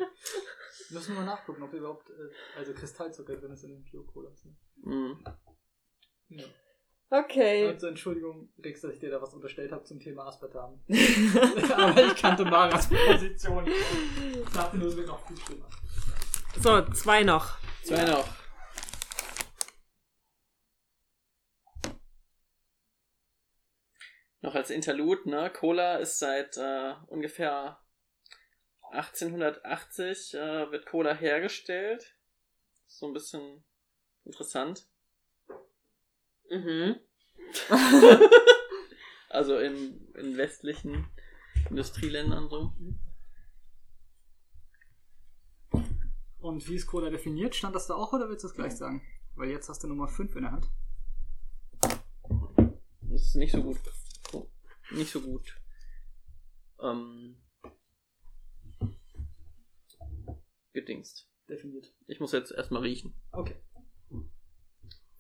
[0.89, 4.45] Müssen wir mal nachgucken, ob überhaupt, äh, also Kristallzucker drin ist in den Bio-Colas.
[4.45, 4.55] Ne?
[4.83, 5.23] Mm.
[6.27, 6.45] Ja.
[7.11, 7.67] Okay.
[7.67, 10.79] Also Entschuldigung, Rix, dass ich dir da was unterstellt habe zum Thema Aspartam.
[11.75, 13.67] Aber ich kannte Maras Position.
[13.67, 15.69] Ich dachte nur, es wird noch viel schlimmer.
[16.59, 17.57] So, zwei noch.
[17.83, 18.27] Zwei noch.
[24.41, 25.51] Noch als Interlude, ne?
[25.51, 27.79] Cola ist seit äh, ungefähr
[28.91, 32.15] 1880 äh, wird Cola hergestellt.
[32.85, 33.63] So ein bisschen
[34.25, 34.88] interessant.
[36.49, 36.95] Mhm.
[39.29, 41.07] Also in, in westlichen
[41.69, 42.73] Industrieländern so.
[46.39, 47.53] Und wie ist Cola definiert?
[47.53, 49.03] Stand das da auch oder willst du das gleich sagen?
[49.35, 50.69] Weil jetzt hast du Nummer 5 in der Hand.
[53.01, 53.77] Das ist nicht so gut.
[54.91, 55.61] Nicht so gut.
[56.81, 57.37] Ähm,
[60.73, 61.29] gedingst.
[61.47, 61.93] Definiert.
[62.07, 63.13] Ich muss jetzt erstmal riechen.
[63.31, 63.61] Okay.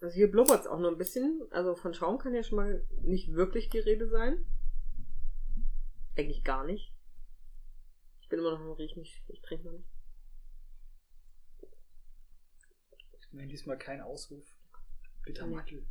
[0.01, 1.47] Also hier blubbert es auch nur ein bisschen.
[1.51, 4.45] Also von Schaum kann ja schon mal nicht wirklich die Rede sein.
[6.15, 6.93] Eigentlich gar nicht.
[8.21, 9.89] Ich bin immer noch am Riechen, ich, ich trinke noch nicht.
[13.31, 14.45] Nein, diesmal kein Ausruf.
[15.23, 15.85] Bittermantel.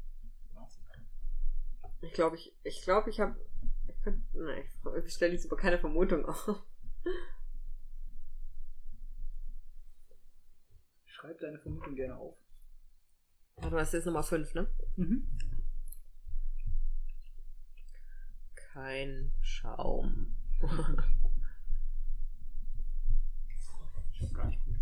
[2.01, 3.41] Ich glaube, ich, ich glaube, ich habe,
[3.89, 4.65] ich könnte, nein,
[5.05, 6.63] ich stelle jetzt über keine Vermutung auf.
[11.07, 12.37] Schreib deine Vermutung gerne auf.
[13.61, 14.69] Warte mal, das ist jetzt Nummer 5, ne?
[14.97, 15.29] Mhm.
[18.55, 20.35] Kein Schaum.
[24.13, 24.77] Ich hab gar nicht gut.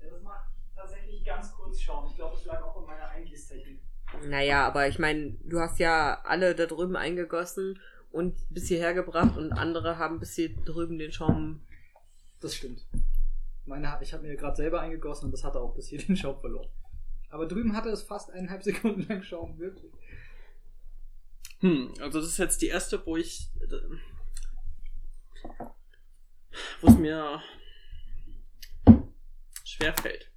[0.00, 2.06] Ja, das macht tatsächlich ganz kurz Schaum.
[2.06, 3.82] Ich glaube, es lag auch in meiner Eingießtechnik.
[4.24, 7.78] Naja, aber ich meine, du hast ja alle da drüben eingegossen
[8.10, 11.60] und bis hierher gebracht und andere haben bis hier drüben den Schaum.
[12.40, 12.86] Das stimmt.
[13.66, 16.40] Meine, ich habe mir gerade selber eingegossen und das hatte auch bis hier den Schaum
[16.40, 16.68] verloren.
[17.30, 19.92] Aber drüben hatte es fast eineinhalb Sekunden lang Schaum, wirklich.
[21.60, 23.50] Hm, also das ist jetzt die erste, wo ich.
[26.80, 27.42] wo es mir
[29.64, 30.30] schwer fällt.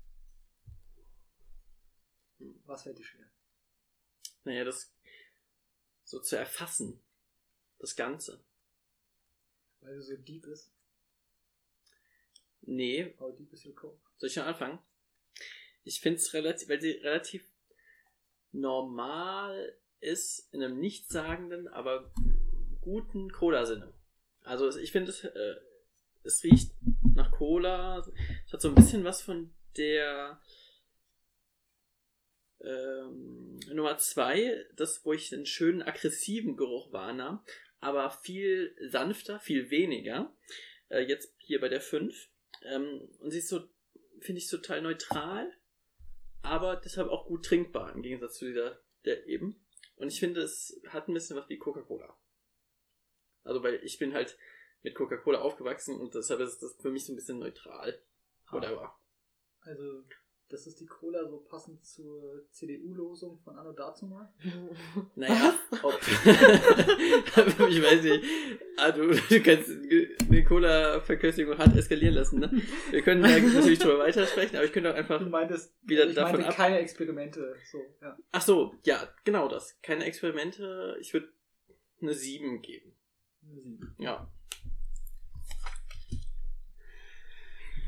[2.66, 3.19] Was fällt dir schwer?
[4.44, 4.94] Naja, das
[6.04, 7.02] so zu erfassen.
[7.80, 8.44] Das Ganze.
[9.82, 10.72] Weil du so deep ist.
[12.62, 14.00] Nee, How deep is your coke?
[14.18, 14.80] soll ich schon anfangen?
[15.84, 17.46] Ich finde es relativ, weil sie relativ
[18.52, 22.12] normal ist, in einem nichtssagenden, aber
[22.82, 23.94] guten Cola-Sinne.
[24.42, 25.56] Also ich finde, es, äh,
[26.24, 26.74] es riecht
[27.16, 28.00] nach Cola.
[28.46, 30.42] Es hat so ein bisschen was von der
[32.62, 37.44] ähm, Nummer zwei, das, wo ich einen schönen aggressiven Geruch wahrnahm,
[37.80, 40.34] aber viel sanfter, viel weniger.
[40.90, 42.30] Äh, jetzt hier bei der 5.
[42.64, 43.62] Ähm, und sie ist so,
[44.20, 45.52] finde ich, total neutral,
[46.42, 49.66] aber deshalb auch gut trinkbar, im Gegensatz zu dieser, der eben.
[49.96, 52.18] Und ich finde, es hat ein bisschen was wie Coca-Cola.
[53.44, 54.38] Also, weil ich bin halt
[54.82, 58.02] mit Coca-Cola aufgewachsen und deshalb ist das für mich so ein bisschen neutral.
[58.52, 58.98] Whatever.
[59.62, 60.04] Also,
[60.50, 64.32] das ist die Cola so passend zur CDU-Losung von Anno dazu mal.
[65.16, 66.00] Naja, ob.
[67.70, 68.24] ich weiß nicht.
[68.78, 69.70] Ah, du, du kannst
[70.30, 72.52] eine Cola-Verköstigung hart eskalieren lassen, ne?
[72.92, 75.20] Wir können da natürlich drüber weitersprechen, aber ich könnte auch einfach.
[75.20, 77.56] Du meintest, Wieder ich davon meinte ab- keine Experimente.
[77.72, 78.18] So, ja.
[78.32, 79.78] Ach so, ja, genau das.
[79.82, 80.98] Keine Experimente.
[81.00, 81.30] Ich würde
[82.02, 82.94] eine 7 geben.
[83.98, 84.30] Ja.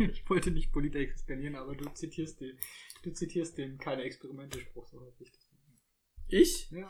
[0.12, 2.58] Ich wollte nicht Politex explanieren, aber du zitierst den,
[3.04, 5.32] du zitierst den keine Experimente-Spruch so häufig.
[6.28, 6.70] Ich?
[6.72, 6.90] Ja.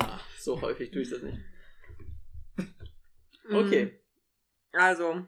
[0.00, 1.38] Ah, so häufig tue ich das nicht.
[3.50, 3.98] Okay.
[4.72, 5.26] Also,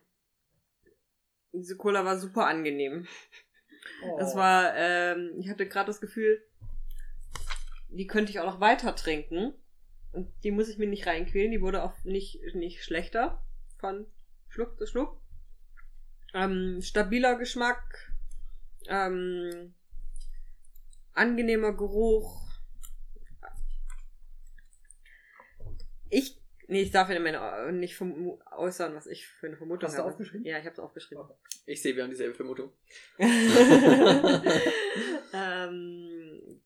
[1.54, 3.06] diese Cola war super angenehm.
[4.04, 4.18] Oh.
[4.20, 6.46] Es war, ähm, ich hatte gerade das Gefühl,
[7.88, 9.54] die könnte ich auch noch weiter trinken.
[10.12, 11.50] Und die muss ich mir nicht reinquälen.
[11.50, 13.42] Die wurde auch nicht, nicht schlechter
[13.78, 14.06] von
[14.48, 15.20] Schluck zu Schluck.
[16.34, 18.12] Ähm, stabiler Geschmack.
[18.86, 19.74] Ähm,
[21.12, 22.48] angenehmer Geruch.
[26.08, 29.94] Ich, nee, ich darf ja meine, nicht vermu- äußern, was ich für eine Vermutung Hast
[29.96, 30.10] du habe.
[30.10, 30.44] aufgeschrieben?
[30.44, 31.24] Ja, ich habe es aufgeschrieben.
[31.66, 32.72] Ich sehe, wir haben dieselbe Vermutung.
[35.32, 36.60] ähm,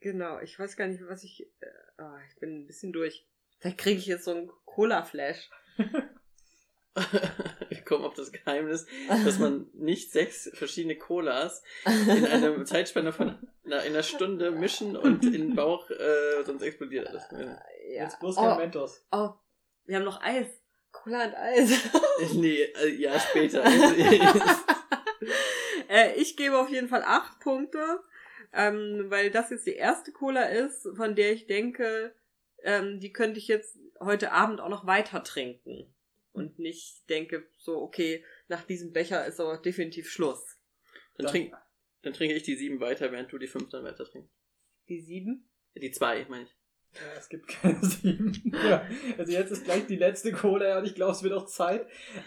[0.00, 1.46] genau, ich weiß gar nicht, was ich.
[1.60, 1.66] Äh,
[1.98, 3.28] ah, ich bin ein bisschen durch.
[3.60, 5.50] Vielleicht kriege ich jetzt so einen Cola-Flash.
[7.68, 13.36] Wir kommen auf das Geheimnis, dass man nicht sechs verschiedene Colas in einer Zeitspanne von
[13.64, 17.24] einer, einer Stunde mischen und in den Bauch, äh, sonst explodiert alles.
[17.32, 17.60] Ja.
[17.88, 19.04] Jetzt bloß kein Oh, Mentos.
[19.12, 19.30] oh,
[19.86, 20.46] wir haben noch Eis.
[20.92, 21.70] Cola und Eis.
[22.34, 23.64] nee, äh, ja, später.
[25.88, 28.00] äh, ich gebe auf jeden Fall acht Punkte,
[28.52, 32.14] ähm, weil das jetzt die erste Cola ist, von der ich denke,
[32.62, 35.93] ähm, die könnte ich jetzt heute Abend auch noch weiter trinken.
[36.34, 40.58] Und nicht denke, so, okay, nach diesem Becher ist aber definitiv Schluss.
[41.16, 41.54] dann, trink,
[42.02, 44.34] dann trinke ich die sieben weiter, während du die fünf dann weiter trinkst.
[44.88, 45.48] Die sieben?
[45.76, 46.56] Die zwei, meine ich.
[46.94, 48.52] Ja, es gibt keine sieben.
[48.52, 48.84] ja,
[49.16, 51.86] also jetzt ist gleich die letzte Cola und ich glaube, es wird auch Zeit.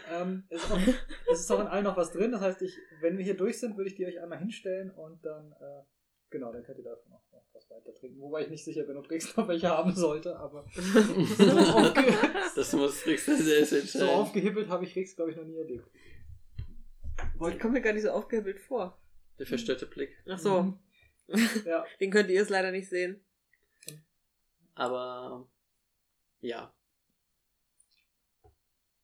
[0.09, 0.79] Ähm, es, ist auch,
[1.31, 2.31] es ist auch in allen noch was drin.
[2.31, 5.25] Das heißt, ich, wenn wir hier durch sind, würde ich die euch einmal hinstellen und
[5.25, 5.83] dann äh,
[6.29, 8.19] Genau, dann könnt ihr davon auch noch was weiter trinken.
[8.19, 10.65] Wobei ich nicht sicher bin, ob Rix noch welche haben sollte, aber
[12.55, 14.09] das muss Rix selbst so entscheiden.
[14.09, 15.89] aufgehibbelt habe ich Rix, glaube ich, noch nie erlebt.
[17.49, 18.99] Ich komme mir gar nicht so aufgehebelt vor.
[19.39, 20.17] Der verstörte Blick.
[20.27, 20.79] Ach so, Mhm.
[21.65, 23.21] Ja, den könnt ihr jetzt leider nicht sehen.
[24.75, 25.47] Aber
[26.41, 26.73] ja.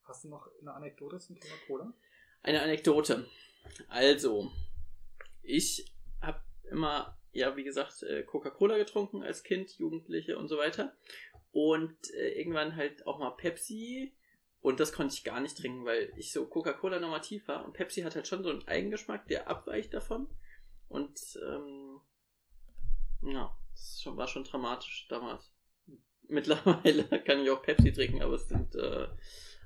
[0.03, 1.93] hast du noch eine Anekdote zum Thema Cola?
[2.41, 3.25] Eine Anekdote.
[3.89, 4.51] Also,
[5.41, 10.95] ich habe immer, ja, wie gesagt, äh, Coca-Cola getrunken als Kind, Jugendliche und so weiter.
[11.51, 14.13] Und äh, irgendwann halt auch mal Pepsi.
[14.61, 17.65] Und das konnte ich gar nicht trinken, weil ich so Coca-Cola normativ war.
[17.65, 20.27] Und Pepsi hat halt schon so einen Eigengeschmack, der abweicht davon.
[20.87, 21.99] Und ähm,
[23.23, 25.51] ja, das schon, war schon dramatisch damals.
[26.27, 29.07] Mittlerweile kann ich auch Pepsi trinken, aber es sind, äh,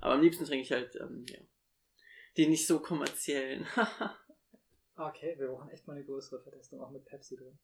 [0.02, 1.40] aber am liebsten trinke ich halt, ähm, ja,
[2.38, 3.66] die nicht so kommerziellen.
[4.98, 7.60] Okay, wir brauchen echt mal eine größere Vertestung, auch mit Pepsi drin.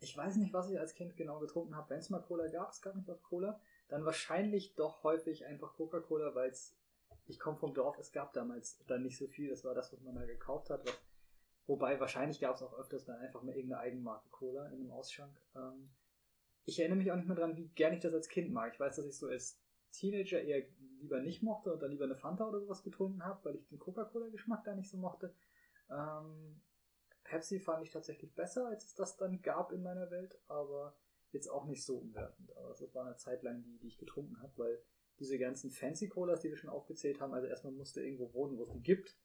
[0.00, 1.90] Ich weiß nicht, was ich als Kind genau getrunken habe.
[1.90, 5.74] Wenn es mal Cola gab, es gab nicht oft Cola, dann wahrscheinlich doch häufig einfach
[5.74, 6.74] Coca-Cola, weil es,
[7.26, 10.00] ich komme vom Dorf, es gab damals dann nicht so viel, das war das, was
[10.00, 10.86] man da gekauft hat.
[10.86, 10.98] Was,
[11.66, 15.38] wobei wahrscheinlich gab es auch öfters dann einfach mal irgendeine Eigenmarke Cola in einem Ausschank.
[15.54, 15.90] Ähm,
[16.64, 18.72] ich erinnere mich auch nicht mehr dran, wie gern ich das als Kind mag.
[18.72, 19.60] Ich weiß, dass ich so als
[19.92, 20.64] Teenager eher
[21.00, 23.78] lieber nicht mochte und dann lieber eine Fanta oder sowas getrunken habe, weil ich den
[23.78, 25.34] Coca-Cola-Geschmack da nicht so mochte.
[25.90, 26.62] Ähm,
[27.30, 30.96] Pepsi fand ich tatsächlich besser, als es das dann gab in meiner Welt, aber
[31.30, 32.56] jetzt auch nicht so umwerfend.
[32.56, 34.82] Aber das war eine Zeit lang die, die ich getrunken habe, weil
[35.20, 38.64] diese ganzen Fancy Colas, die wir schon aufgezählt haben, also erstmal musste irgendwo wohnen, wo
[38.64, 39.16] es die gibt.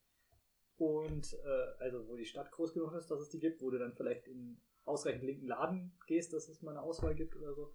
[0.78, 3.80] Und äh, also wo die Stadt groß genug ist, dass es die gibt, wo du
[3.80, 7.74] dann vielleicht in ausreichend linken Laden gehst, dass es mal eine Auswahl gibt oder so.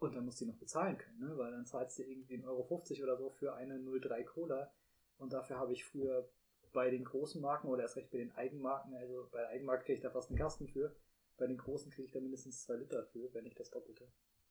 [0.00, 1.38] Und dann musst du die noch bezahlen können, ne?
[1.38, 4.70] weil dann zahlst du irgendwie 1,50 Euro oder so für eine 03 Cola.
[5.16, 6.28] Und dafür habe ich früher
[6.76, 9.94] bei den großen Marken oder erst recht bei den Eigenmarken, also bei der Eigenmarke kriege
[9.96, 10.94] ich da fast einen Kasten für.
[11.38, 14.06] Bei den großen kriege ich da mindestens zwei Liter für, wenn nicht das Doppelte.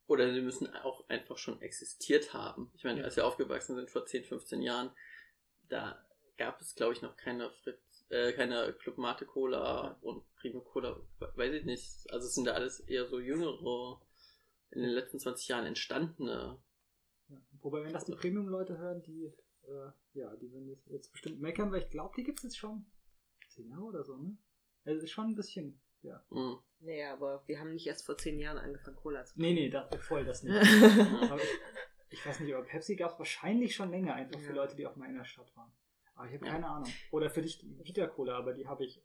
[0.08, 2.72] Oder sie müssen auch einfach schon existiert haben.
[2.74, 3.06] Ich meine, Ja.
[3.06, 4.90] als wir aufgewachsen sind vor 10, 15 Jahren,
[5.70, 6.04] da
[6.38, 11.00] gab es, glaube ich, noch keine Fritz, äh, keine Club Mate Cola und Primo Cola,
[11.20, 12.12] weiß ich nicht.
[12.12, 14.02] Also es sind da alles eher so jüngere,
[14.72, 16.60] in den letzten 20 Jahren entstandene.
[17.30, 17.38] Ja.
[17.62, 19.32] Wobei, wenn das die Premium-Leute hören, die,
[19.68, 22.58] äh, ja, die würden jetzt, jetzt bestimmt meckern, weil ich glaube, die gibt es jetzt
[22.58, 22.86] schon
[23.50, 24.38] zehn Jahre oder so, ne?
[24.86, 26.24] Also es ist schon ein bisschen, ja.
[26.30, 26.64] Mh.
[26.80, 29.94] Naja, aber wir haben nicht erst vor zehn Jahren angefangen, Cola zu Nee, nee, das,
[30.06, 30.54] voll das nicht.
[30.62, 31.16] trinken.
[31.32, 31.50] Aber ich,
[32.10, 34.56] ich weiß nicht, aber Pepsi gab es wahrscheinlich schon länger, einfach für Ja.
[34.56, 35.72] Leute, die auch mal in der Stadt waren.
[36.14, 36.52] Aber ich habe Ja.
[36.52, 36.90] keine Ahnung.
[37.12, 39.02] Oder für dich die Vita Cola, aber die habe ich,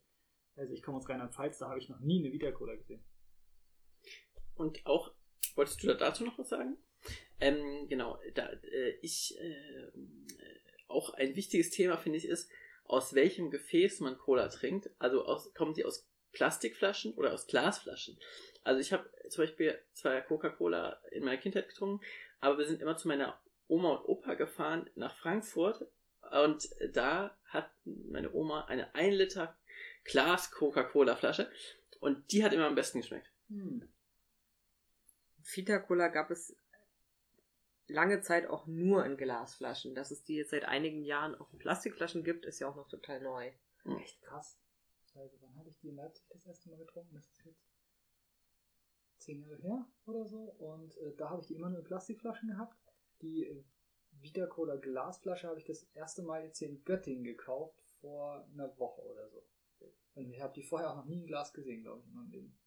[0.55, 3.03] also ich komme aus Rheinland-Pfalz, da habe ich noch nie eine Vita Cola gesehen.
[4.55, 5.11] Und auch,
[5.55, 6.77] wolltest du da dazu noch was sagen?
[7.39, 9.91] Ähm, genau, da, äh, ich, äh,
[10.91, 12.49] auch ein wichtiges Thema finde ich ist,
[12.85, 14.89] aus welchem Gefäß man Cola trinkt.
[14.99, 18.19] Also aus, kommen sie aus Plastikflaschen oder aus Glasflaschen?
[18.63, 22.05] Also ich habe zum Beispiel zwar Coca-Cola in meiner Kindheit getrunken,
[22.39, 25.87] aber wir sind immer zu meiner Oma und Opa gefahren nach Frankfurt
[26.31, 29.57] und da hat meine Oma eine 1 Liter
[30.03, 31.49] Glas Coca-Cola Flasche
[31.99, 33.31] und die hat immer am besten geschmeckt.
[33.49, 33.87] Hm.
[35.43, 36.55] Vita Cola gab es
[37.91, 39.95] lange Zeit auch nur in Glasflaschen.
[39.95, 42.87] Dass es die jetzt seit einigen Jahren auch in Plastikflaschen gibt, ist ja auch noch
[42.87, 43.51] total neu.
[43.99, 44.59] Echt krass.
[45.13, 47.13] Also wann habe ich die in Leipzig das erste Mal getrunken?
[47.15, 47.67] Das ist jetzt
[49.17, 50.55] zehn Jahre her oder so.
[50.57, 52.77] Und äh, da habe ich die immer nur in Plastikflaschen gehabt.
[53.21, 53.63] Die äh,
[54.11, 58.77] Vita Cola Glasflasche habe ich das erste Mal jetzt hier in Göttingen gekauft vor einer
[58.77, 59.43] Woche oder so.
[60.13, 62.31] Und ich habe die vorher auch noch nie in Glas gesehen, glaube ich, in meinem
[62.31, 62.57] Leben.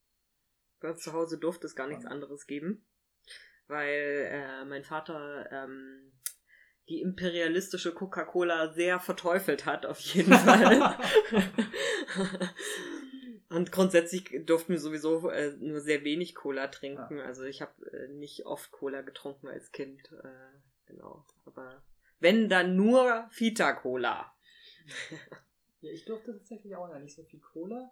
[0.80, 2.86] Bei uns zu Hause durfte es gar nichts anderes geben,
[3.68, 6.12] weil äh, mein Vater ähm,
[6.88, 10.98] die imperialistische Coca-Cola sehr verteufelt hat, auf jeden Fall.
[13.48, 17.20] Und grundsätzlich durften wir sowieso äh, nur sehr wenig Cola trinken.
[17.20, 20.10] Also ich habe äh, nicht oft Cola getrunken als Kind.
[20.12, 21.24] Äh, genau.
[21.44, 21.82] Aber
[22.18, 24.34] wenn dann nur Vita Cola.
[25.80, 27.90] Ja, ich durfte tatsächlich auch noch nicht so viel Cola.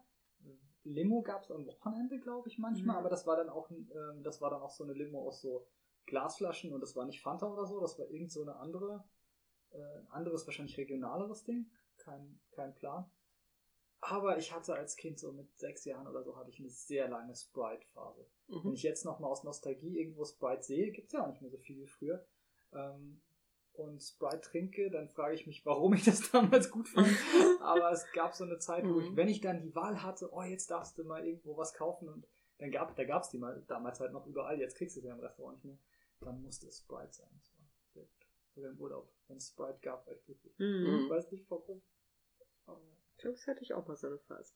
[0.85, 3.01] Limo gab es am Wochenende, glaube ich, manchmal, Mhm.
[3.01, 5.41] aber das war dann auch ein, ähm, das war dann auch so eine Limo aus
[5.41, 5.67] so
[6.07, 9.05] Glasflaschen und das war nicht Fanta oder so, das war irgend so eine andere,
[9.71, 11.71] äh, ein anderes, wahrscheinlich regionaleres Ding.
[11.99, 13.09] Kein, kein Plan.
[14.01, 17.09] Aber ich hatte als Kind so mit sechs Jahren oder so hatte ich eine sehr
[17.09, 18.27] lange Sprite-Phase.
[18.49, 18.73] Wenn Mhm.
[18.73, 21.59] ich jetzt nochmal aus Nostalgie irgendwo Sprite sehe, gibt es ja auch nicht mehr so
[21.59, 22.27] viel wie früher.
[22.73, 23.23] Ähm,
[23.75, 27.09] und Sprite trinke, dann frage ich mich, warum ich das damals gut fand.
[27.61, 29.17] Aber es gab so eine Zeit, wo ich, Mhm.
[29.17, 32.27] wenn ich dann die Wahl hatte, oh, jetzt darfst du mal irgendwo was kaufen und
[32.59, 35.15] dann gab da gab's die mal damals halt noch überall, jetzt kriegst du sie ja
[35.15, 35.79] im Restaurant nicht mehr,
[36.21, 37.29] dann musste es Sprite sein.
[37.39, 38.27] Das war sehr gut.
[38.55, 39.13] Sogar im Urlaub.
[39.29, 40.55] Wenn es Sprite gab, war ich glücklich.
[40.59, 41.05] Hm.
[41.05, 41.83] Ich weiß nicht warum.
[43.23, 44.55] Das hätte ich auch mal so eine Phase.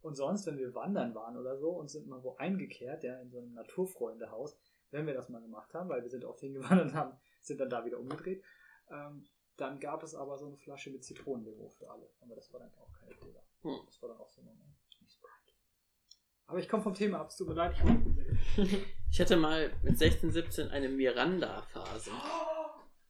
[0.00, 3.30] Und sonst, wenn wir wandern waren oder so und sind mal wo eingekehrt, ja, in
[3.30, 4.56] so einem Naturfreundehaus,
[4.90, 7.70] wenn wir das mal gemacht haben, weil wir sind oft hingewandert und haben, sind dann
[7.70, 8.44] da wieder umgedreht,
[8.90, 9.26] ähm,
[9.56, 12.08] dann gab es aber so eine Flasche mit Zitronenlimo für alle.
[12.20, 13.42] Aber das war dann auch keine Cola.
[13.62, 13.80] Hm.
[13.86, 14.56] Das war dann auch so eine.
[16.46, 17.76] Aber ich komme vom Thema ab, es tut mir leid.
[17.76, 17.82] Ich
[19.10, 22.10] Ich hatte mal mit 16, 17 eine Miranda-Phase.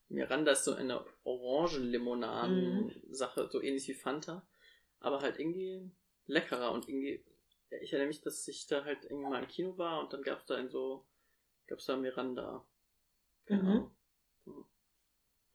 [0.08, 4.48] Miranda ist so eine Orangenlimonaden-Sache, so ähnlich wie Fanta,
[5.00, 5.90] aber halt irgendwie
[6.26, 7.22] leckerer und irgendwie.
[7.82, 10.38] Ich erinnere mich, dass ich da halt irgendwie mal im Kino war und dann gab
[10.38, 11.06] es da ein so,
[11.66, 12.64] gab es da Miranda.
[13.44, 13.90] Keine Mhm.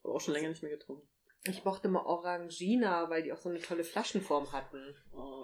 [0.04, 1.08] Aber auch schon länger nicht mehr getrunken.
[1.46, 4.96] Ich mochte mal Orangina, weil die auch so eine tolle Flaschenform hatten.
[5.12, 5.44] Oh.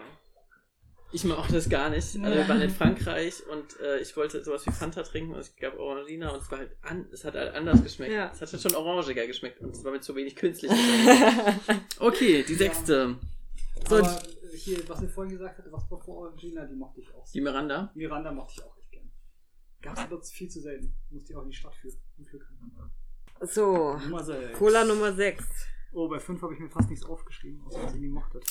[1.12, 2.16] Ich mag das gar nicht.
[2.22, 5.56] Also wir waren in Frankreich und äh, ich wollte sowas wie Fanta trinken und es
[5.56, 8.14] gab Orangina und es war halt an, es hat halt anders geschmeckt.
[8.14, 8.32] Ja.
[8.32, 10.72] Es hat halt schon orangiger geschmeckt und es war mit zu wenig künstlich.
[12.00, 13.18] okay, die sechste.
[13.88, 14.22] So, Aber
[14.54, 17.28] hier, was ihr vorhin gesagt hattet, was war vor Orangina, die mochte ich auch.
[17.32, 17.92] die Miranda.
[17.96, 19.10] Miranda mochte ich auch echt gerne.
[19.82, 20.94] Gab es aber viel zu selten.
[21.10, 21.98] Musste ich auch in die Stadt führen.
[22.16, 22.46] Zum Glück.
[23.42, 24.58] So, Nummer sechs.
[24.58, 25.46] Cola Nummer 6.
[25.92, 28.46] Oh, bei 5 habe ich mir fast nichts aufgeschrieben, außer was ihr nie mochtet.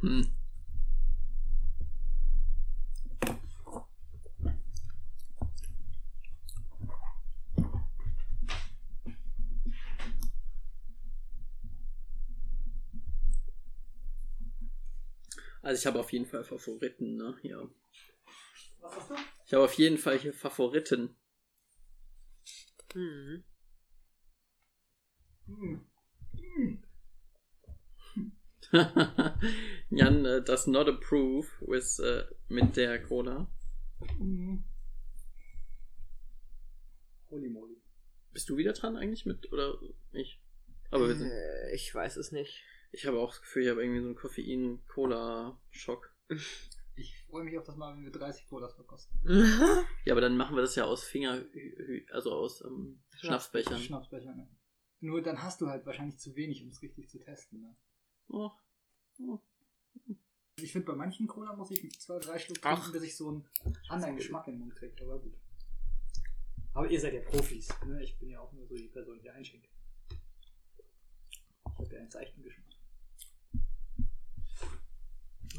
[0.00, 0.43] Hm.
[15.64, 17.34] Also ich habe auf jeden Fall Favoriten, ne?
[17.42, 17.66] Ja.
[18.82, 19.14] Was hast du?
[19.46, 21.16] Ich habe auf jeden Fall hier Favoriten.
[22.92, 23.42] Hm.
[25.46, 25.86] Hm.
[29.90, 33.50] Jan äh, does not approve with, äh, mit der Cola.
[34.18, 34.64] Hm.
[37.30, 37.80] Holy moly.
[38.32, 39.78] Bist du wieder dran eigentlich mit oder
[40.12, 40.42] ich?
[40.90, 41.30] Aber wir sind.
[41.30, 42.62] Äh, ich weiß es nicht.
[42.94, 46.14] Ich habe auch das Gefühl, ich habe irgendwie so einen Koffein-Cola-Schock.
[46.94, 49.18] Ich freue mich auf das Mal, wenn wir 30 Colas verkosten.
[50.04, 51.44] Ja, aber dann machen wir das ja aus Finger,
[52.12, 53.80] also aus ähm, Schnapsbechern.
[53.80, 54.48] Schnapsbecher, ne?
[55.00, 57.62] Nur dann hast du halt wahrscheinlich zu wenig, um es richtig zu testen.
[57.62, 57.76] Ne?
[58.28, 58.52] Oh.
[59.26, 59.40] Oh.
[60.60, 63.44] Ich finde, bei manchen Cola muss ich zwei, drei Schluck trinken, bis ich so einen
[63.88, 64.94] anderen Geschmack im Mund kriege.
[65.02, 65.34] Aber gut.
[66.74, 67.68] Aber ihr seid ja Profis.
[67.86, 68.04] Ne?
[68.04, 69.68] Ich bin ja auch nur so die Person, die einschenkt.
[71.72, 72.63] Ich habe ja einen seichten Geschmack.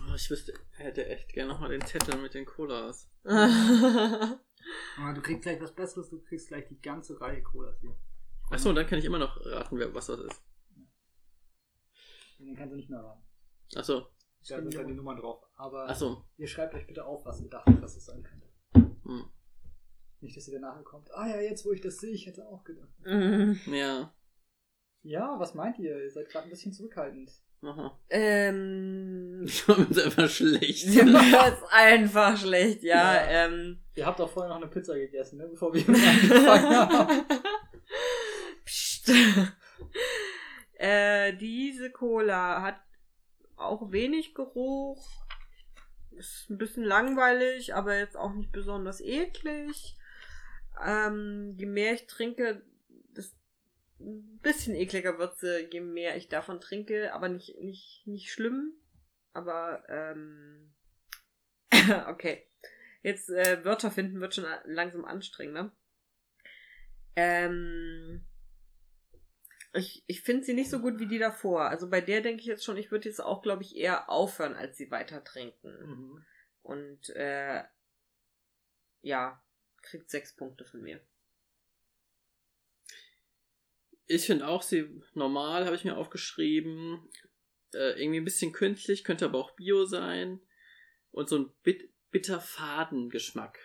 [0.08, 3.10] Oh, ich wüsste, hätte echt gerne nochmal den Zettel mit den Colas.
[3.24, 7.96] Aber du kriegst gleich was Besseres, du kriegst gleich die ganze Reihe Colas hier.
[8.52, 10.44] Achso, dann kann ich immer noch raten, wer, was das ist.
[12.40, 13.24] Den kannst du nicht mehr raten.
[13.76, 14.08] Achso,
[14.48, 15.44] Da sind dann die Nummern drauf.
[15.56, 16.24] Aber achso.
[16.38, 18.48] ihr schreibt euch bitte auf, was ihr dachtet, was es sein könnte.
[19.04, 19.30] Hm.
[20.22, 21.12] Nicht, dass ihr danach kommt.
[21.14, 22.94] Ah ja, jetzt wo ich das sehe, ich hätte auch gedacht.
[23.04, 23.60] Mhm.
[23.68, 24.14] Ja.
[25.02, 26.04] Ja, was meint ihr?
[26.04, 27.32] Ihr seid gerade ein bisschen zurückhaltend.
[27.62, 28.00] Aha.
[28.10, 29.44] ähm.
[29.46, 30.88] Ich war jetzt einfach schlecht.
[30.88, 33.16] Mir ist einfach schlecht, ja.
[33.16, 33.46] Ja.
[33.46, 33.80] Ähm.
[33.96, 35.48] Ihr habt doch vorher noch eine Pizza gegessen, ne?
[35.48, 37.26] Bevor wir angefangen haben.
[38.66, 39.10] Psst.
[40.74, 42.80] äh, diese Cola hat
[43.56, 45.08] auch wenig Geruch.
[46.12, 49.98] Ist ein bisschen langweilig, aber jetzt auch nicht besonders eklig.
[50.84, 52.62] Ähm, je mehr ich trinke,
[54.00, 58.74] ein bisschen ekliger wird sie, je mehr ich davon trinke, aber nicht, nicht, nicht schlimm.
[59.34, 60.74] Aber, ähm,
[62.08, 62.48] okay.
[63.02, 65.72] Jetzt äh, Wörter finden wird schon langsam anstrengend, ne?
[67.16, 68.26] Ähm,
[69.74, 71.70] ich ich finde sie nicht so gut wie die davor.
[71.70, 74.56] Also bei der denke ich jetzt schon, ich würde jetzt auch, glaube ich, eher aufhören,
[74.56, 75.70] als sie weiter trinken.
[75.70, 76.26] Mhm.
[76.64, 77.64] Und äh,
[79.02, 79.42] ja,
[79.84, 81.00] kriegt sechs Punkte von mir.
[84.08, 87.08] Ich finde auch sie normal, habe ich mir aufgeschrieben.
[87.74, 90.40] Äh, irgendwie ein bisschen künstlich, könnte aber auch Bio sein.
[91.12, 93.60] Und so ein bit bitter Fadengeschmack.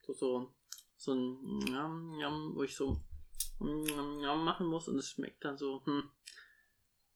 [0.00, 0.54] So, so,
[0.96, 3.02] so ein Njam, Njam, wo ich so
[3.58, 6.10] Njam, Njam machen muss und es schmeckt dann so, hm.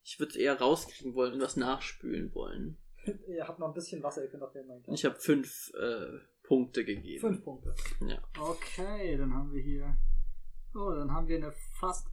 [0.06, 2.76] Ich würde es eher rauskriegen wollen und was nachspülen wollen.
[3.26, 6.84] Ihr habt noch ein bisschen Wasser, ihr könnt auch mal Ich habe fünf äh, Punkte
[6.84, 7.20] gegeben.
[7.20, 7.74] Fünf Punkte.
[8.06, 8.22] Ja.
[8.38, 9.96] Okay, dann haben wir hier.
[10.74, 12.08] Oh, dann haben wir eine fast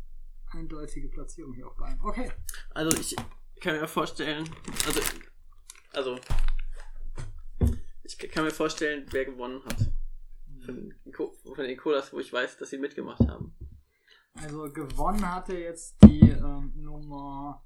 [0.53, 2.03] eindeutige Platzierung hier auch bei einem.
[2.03, 2.31] Okay.
[2.71, 3.15] Also ich
[3.61, 4.49] kann mir vorstellen,
[4.85, 5.01] also,
[5.93, 6.19] also
[8.03, 9.91] ich kann mir vorstellen, wer gewonnen hat.
[10.65, 10.75] Von,
[11.05, 13.55] den Co- von den Colas, wo ich weiß, dass sie mitgemacht haben.
[14.35, 17.63] Also gewonnen hatte jetzt die ähm, Nummer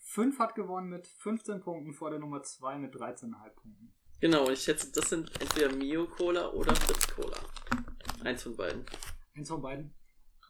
[0.00, 3.92] 5 hat gewonnen mit 15 Punkten vor der Nummer 2 mit 13,5 Punkten.
[4.20, 7.36] Genau, und ich schätze, das sind entweder Mio Cola oder Fritz Cola.
[8.22, 8.84] Eins von beiden.
[9.36, 9.94] Eins von beiden.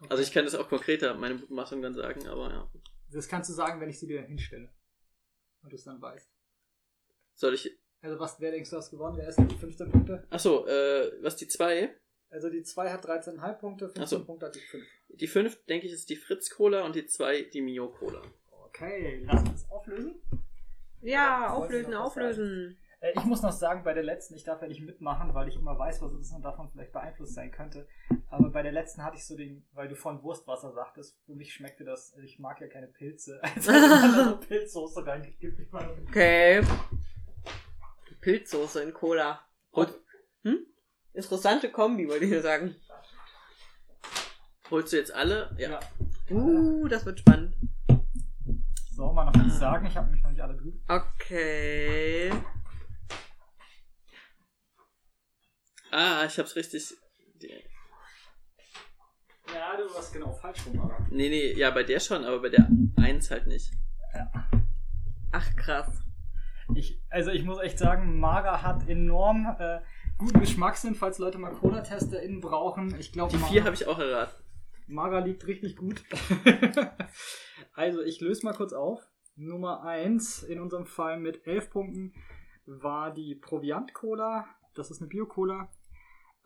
[0.00, 0.08] Okay.
[0.10, 2.70] Also ich kann das auch konkreter, meine Mutmaßung dann sagen, aber ja.
[3.12, 4.70] Das kannst du sagen, wenn ich sie dir hinstelle.
[5.62, 6.28] Und du es dann weißt.
[7.34, 7.78] Soll ich.
[8.02, 9.16] Also was, wer denkst du hast gewonnen?
[9.16, 10.26] Wer ist denn die 15 Punkte?
[10.30, 11.94] Achso, äh, was die 2?
[12.28, 14.24] Also die 2 hat 13,5 Punkte, 15 Ach so.
[14.24, 14.84] Punkte hat die 5.
[15.08, 18.20] Die 5, denke ich, ist die Fritz Cola und die 2 die Mio Cola.
[18.66, 20.20] Okay, lass uns auflösen.
[21.00, 22.76] Ja, Ja, auflösen, auflösen.
[23.04, 25.56] Äh, ich muss noch sagen, bei der letzten, ich darf ja nicht mitmachen, weil ich
[25.56, 27.86] immer weiß, was es ist und davon vielleicht beeinflusst sein könnte.
[28.30, 31.52] Aber bei der letzten hatte ich so den, weil du von Wurstwasser sagtest, für mich
[31.52, 33.40] schmeckte das, ich mag ja keine Pilze.
[33.54, 36.62] Also so Pilzsoße meine, Okay.
[38.22, 39.40] Pilzsoße in Cola.
[39.74, 39.86] Hol,
[40.42, 40.66] Hm?
[41.12, 42.74] Interessante Kombi, wollte ich nur sagen.
[44.70, 45.54] holst du jetzt alle?
[45.58, 45.70] Ja.
[45.70, 45.80] ja.
[46.30, 47.54] Uh, das wird spannend.
[48.90, 50.82] So, mal noch was sagen, ich habe mich noch nicht alle drüben.
[50.88, 52.32] Okay.
[55.96, 56.92] Ah, ich hab's richtig.
[59.46, 61.06] Ja, du warst genau falsch rum, aber.
[61.08, 63.70] nee, nee, ja, bei der schon, aber bei der 1 halt nicht.
[65.30, 66.02] Ach, krass.
[66.74, 69.82] Ich, also ich muss echt sagen, Mara hat enorm äh,
[70.18, 72.98] guten Geschmackssinn, falls Leute mal Cola-TesterInnen brauchen.
[72.98, 74.42] Ich glaube, Die 4 habe ich auch erraten.
[74.88, 76.02] Mara liegt richtig gut.
[77.74, 79.00] also, ich löse mal kurz auf.
[79.36, 82.14] Nummer 1 in unserem Fall mit 11 Punkten
[82.66, 84.48] war die Proviant-Cola.
[84.74, 85.68] Das ist eine Bio-Cola.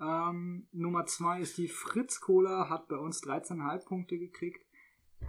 [0.00, 4.64] Ähm, Nummer 2 ist die Fritz-Cola, hat bei uns 13,5 Punkte gekriegt.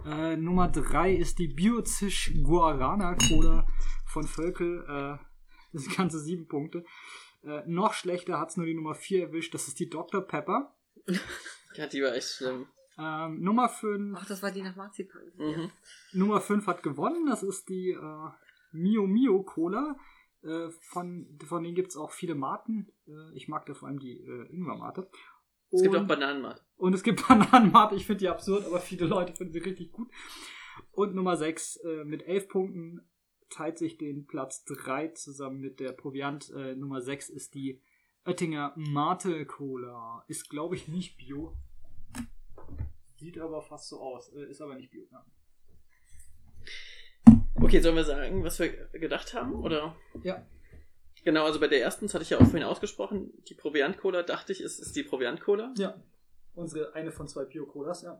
[0.04, 3.66] Äh, Nummer 3 ist die Biozisch Guarana Cola
[4.06, 4.84] von Völkel.
[4.88, 5.24] Äh,
[5.72, 6.84] das ganze 7 Punkte.
[7.42, 9.54] Äh, noch schlechter hat es nur die Nummer 4 erwischt.
[9.54, 10.20] Das ist die Dr.
[10.22, 10.74] Pepper.
[11.76, 12.66] Ja, die war echt schlimm.
[12.98, 15.22] Ähm, Nummer 5 Ach, das war die nach Marzipan.
[15.36, 15.70] Mhm.
[16.12, 18.28] Nummer 5 hat gewonnen, das ist die äh,
[18.72, 19.96] Mio Mio Cola.
[20.42, 22.90] Äh, von, von denen gibt es auch viele Marken.
[23.06, 25.10] Äh, ich mag da vor allem die äh, Ingwer-Mate.
[25.72, 26.64] Es gibt auch Bananenmat.
[26.76, 30.10] und es gibt Bananenmate, ich finde die absurd, aber viele Leute finden sie richtig gut.
[30.92, 33.00] Und Nummer 6 äh, mit 11 Punkten
[33.50, 36.50] teilt sich den Platz 3 zusammen mit der Proviant.
[36.50, 37.82] Äh, Nummer 6 ist die
[38.24, 40.24] Oettinger Mate Cola.
[40.28, 41.56] Ist, glaube ich, nicht Bio.
[43.18, 44.28] Sieht aber fast so aus.
[44.28, 45.06] Ist aber nicht Bio.
[45.10, 45.24] Ja.
[47.62, 49.54] Okay, sollen wir sagen, was wir gedacht haben?
[49.54, 49.96] Oder?
[50.22, 50.46] ja.
[51.22, 54.52] Genau, also bei der ersten, das hatte ich ja auch vorhin ausgesprochen, die Proviant-Cola, dachte
[54.52, 55.74] ich, ist, ist die Proviant-Cola.
[55.76, 56.02] Ja.
[56.54, 58.18] Unsere eine von zwei Bio-Colas, ja.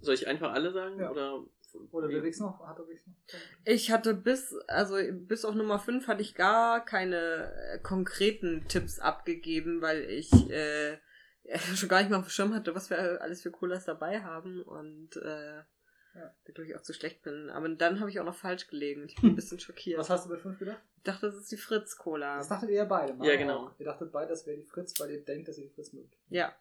[0.00, 1.00] Soll ich einfach alle sagen?
[1.00, 1.10] Ja.
[1.10, 1.44] Oder,
[1.92, 2.60] Oder wer Rix noch?
[2.66, 3.38] Hat er noch?
[3.64, 8.98] Ich hatte bis, also bis auf Nummer 5 hatte ich gar keine äh, konkreten Tipps
[8.98, 10.98] abgegeben, weil ich äh,
[11.74, 14.62] schon gar nicht mal auf dem Schirm hatte, was wir alles für Colas dabei haben
[14.62, 15.62] und äh,
[16.14, 16.32] Ja.
[16.44, 17.50] da glaube ich auch zu schlecht bin.
[17.50, 19.06] Aber dann habe ich auch noch falsch gelegen.
[19.06, 19.98] Ich bin ein bisschen schockiert.
[19.98, 20.80] Was hast du bei 5 gedacht?
[20.98, 22.38] Ich dachte, das ist die Fritz-Cola.
[22.38, 23.12] Das dachtet ihr ja beide.
[23.26, 23.70] Ja, genau.
[23.78, 26.16] Ihr dachtet beide, das wäre die Fritz, weil ihr denkt, dass ihr die Fritz mögt.
[26.30, 26.54] Ja.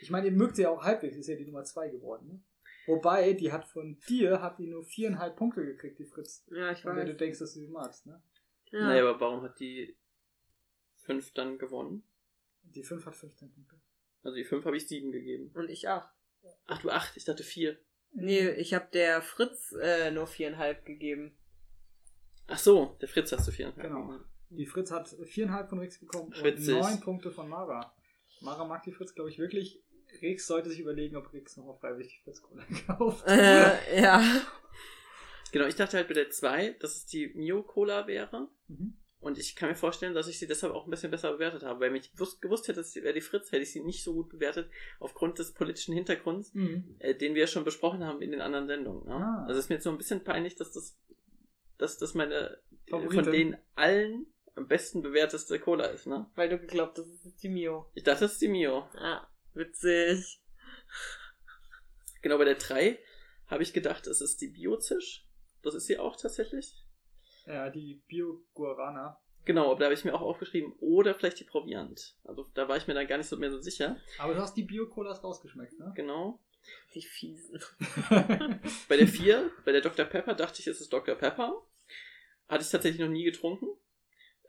[0.00, 2.40] Ich meine, ihr mögt sie ja auch halbwegs, ist ja die Nummer 2 geworden, ne?
[2.86, 6.44] Wobei, die hat von dir, hat die nur viereinhalb Punkte gekriegt, die Fritz.
[6.50, 7.18] Ja, ich Von der du weiß.
[7.18, 8.22] denkst, dass du sie magst, ne?
[8.70, 8.80] Ja.
[8.80, 9.96] Naja, aber warum hat die
[11.02, 12.04] 5 dann gewonnen?
[12.62, 13.76] Die 5 hat 15 Punkte.
[14.22, 15.50] Also die 5 habe ich 7 gegeben.
[15.54, 16.04] Und ich auch.
[16.66, 17.76] Ach du 8, ich dachte 4.
[18.12, 21.36] Nee, ich habe der Fritz äh, nur viereinhalb gegeben.
[22.48, 23.72] Ach so, der Fritz hast du 4.
[23.72, 24.18] Genau.
[24.50, 26.74] Die Fritz hat viereinhalb von Rix bekommen Witzig.
[26.74, 27.94] und neun Punkte von Mara.
[28.40, 29.82] Mara mag die Fritz, glaube ich, wirklich.
[30.22, 33.26] Rix sollte sich überlegen, ob Rix nochmal freiwillig die Fritz Cola kauft.
[33.26, 34.22] Äh, ja.
[35.52, 38.48] Genau, ich dachte halt bei der 2, dass es die Mio Cola wäre.
[38.68, 38.96] Mhm.
[39.18, 41.80] Und ich kann mir vorstellen, dass ich sie deshalb auch ein bisschen besser bewertet habe.
[41.80, 44.70] Weil ich gewusst, hätte, es wäre die Fritz, hätte ich sie nicht so gut bewertet,
[45.00, 46.96] aufgrund des politischen Hintergrunds, Mhm.
[46.98, 49.06] äh, den wir schon besprochen haben in den anderen Sendungen.
[49.08, 49.14] Ne?
[49.14, 49.44] Ah.
[49.48, 50.96] Also es ist mir jetzt so ein bisschen peinlich, dass das,
[51.78, 53.24] dass das meine Favoritin.
[53.24, 56.06] von denen allen am besten bewerteste Cola ist.
[56.06, 56.30] Ne?
[56.34, 57.90] Weil du geglaubt hast, das ist die Mio.
[57.94, 58.88] Ich dachte, das ist die Mio.
[58.94, 60.40] Ah, witzig.
[62.22, 62.98] Genau, bei der 3
[63.46, 65.26] habe ich gedacht, es ist die Biozisch.
[65.62, 66.74] Das ist sie auch tatsächlich.
[67.46, 69.20] Ja, die Bio-Guarana.
[69.44, 72.16] Genau, aber da habe ich mir auch aufgeschrieben, oder vielleicht die Proviant.
[72.24, 73.96] Also da war ich mir dann gar nicht so mehr so sicher.
[74.18, 75.92] Aber du hast die Bio-Colas rausgeschmeckt, ne?
[75.94, 76.40] Genau.
[76.94, 77.60] Die fiesen.
[78.88, 80.04] Bei der 4, bei der Dr.
[80.04, 81.14] Pepper, dachte ich, es ist Dr.
[81.14, 81.62] Pepper.
[82.48, 83.68] Hatte ich tatsächlich noch nie getrunken.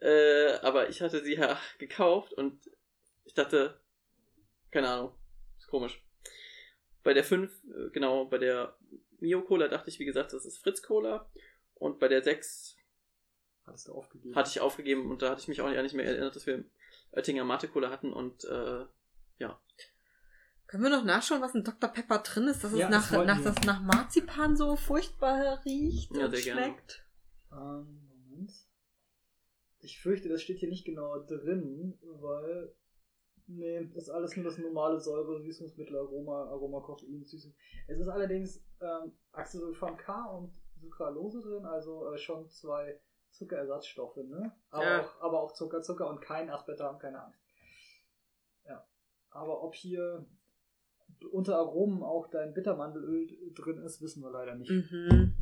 [0.00, 2.68] Äh, aber ich hatte sie ja gekauft und
[3.24, 3.80] ich dachte,
[4.72, 5.14] keine Ahnung,
[5.58, 6.02] ist komisch.
[7.04, 8.76] Bei der 5, äh, genau, bei der
[9.20, 11.30] Mio Cola dachte ich, wie gesagt, das ist Fritz Cola.
[11.74, 12.77] Und bei der 6
[13.68, 14.34] Hattest du aufgegeben.
[14.34, 16.64] hatte ich aufgegeben und da hatte ich mich auch nicht mehr erinnert, dass wir
[17.12, 18.84] Oettinger Mate Cola hatten und äh,
[20.66, 21.88] Können wir noch nachschauen, was in Dr.
[21.88, 23.44] Pepper drin ist, dass es Ja, nach, das nach, wir.
[23.52, 26.60] das nach Marzipan so furchtbar riecht Ja, und sehr gerne.
[26.66, 27.06] schmeckt?
[27.50, 28.52] Ähm, Moment.
[29.80, 32.74] Ich fürchte, das steht hier nicht genau drin, weil
[33.50, 37.54] Nee, das ist alles nur das normale Säure, Süßungsmittel, Aroma, Aroma, Koffein, Süßung.
[37.86, 43.00] Es ist allerdings ähm, Acetylsulfam K und Sucralose drin, also äh, schon zwei
[43.32, 44.52] Zuckerersatzstoffe, ne?
[44.70, 45.00] Aber, Ja.
[45.02, 47.40] auch, aber auch Zucker, Zucker und kein Aspartam, keine Angst.
[48.66, 48.84] Ja.
[49.30, 50.26] Aber ob hier
[51.32, 54.70] unter Aromen auch dein Bittermandelöl drin ist, wissen wir leider nicht.
[54.70, 55.34] Mhm.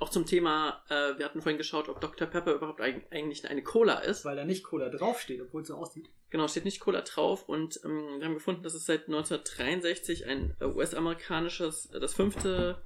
[0.00, 2.26] Auch zum Thema, äh, wir hatten vorhin geschaut, ob Dr.
[2.26, 4.24] Pepper überhaupt eig eigentlich eine Cola ist.
[4.24, 6.08] Weil da nicht Cola draufsteht, obwohl es so aussieht.
[6.30, 10.56] Genau, steht nicht Cola drauf und ähm, wir haben gefunden, dass es seit 1963 ein
[10.60, 12.82] äh, US-amerikanisches, äh, das fünfte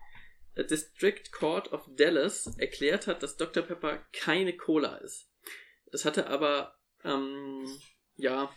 [0.64, 3.62] District Court of Dallas erklärt hat, dass Dr.
[3.62, 5.30] Pepper keine Cola ist.
[5.90, 7.66] Das hatte aber, ähm,
[8.16, 8.50] ja,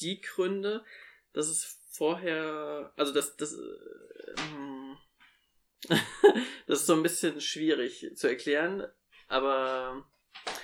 [0.00, 0.84] die Gründe,
[1.32, 4.96] dass es vorher, also das, das, äh, ähm,
[6.66, 8.86] das ist so ein bisschen schwierig zu erklären,
[9.28, 10.06] aber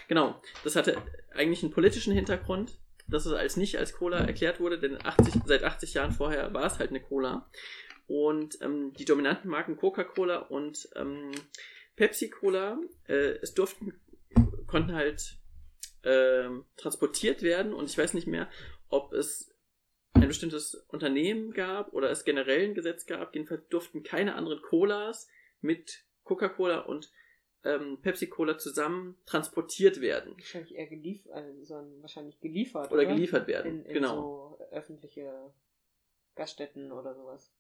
[0.08, 2.78] genau, das hatte eigentlich einen politischen Hintergrund,
[3.08, 6.66] dass es als nicht als Cola erklärt wurde, denn 80, seit 80 Jahren vorher war
[6.66, 7.50] es halt eine Cola.
[8.12, 11.30] Und ähm, die dominanten Marken Coca-Cola und ähm,
[11.96, 13.98] Pepsi-Cola, äh, es durften,
[14.66, 15.38] konnten halt
[16.04, 18.50] ähm, transportiert werden und ich weiß nicht mehr,
[18.90, 19.56] ob es
[20.12, 23.34] ein bestimmtes Unternehmen gab oder es generell ein Gesetz gab.
[23.34, 25.26] Jedenfalls durften keine anderen Colas
[25.62, 27.10] mit Coca-Cola und
[27.64, 32.92] ähm, Pepsi-Cola zusammen transportiert werden Wahrscheinlich eher geliefert, also wahrscheinlich geliefert.
[32.92, 33.70] oder geliefert werden.
[33.70, 34.58] In, in genau.
[34.58, 35.54] so öffentliche
[36.34, 37.54] Gaststätten oder sowas.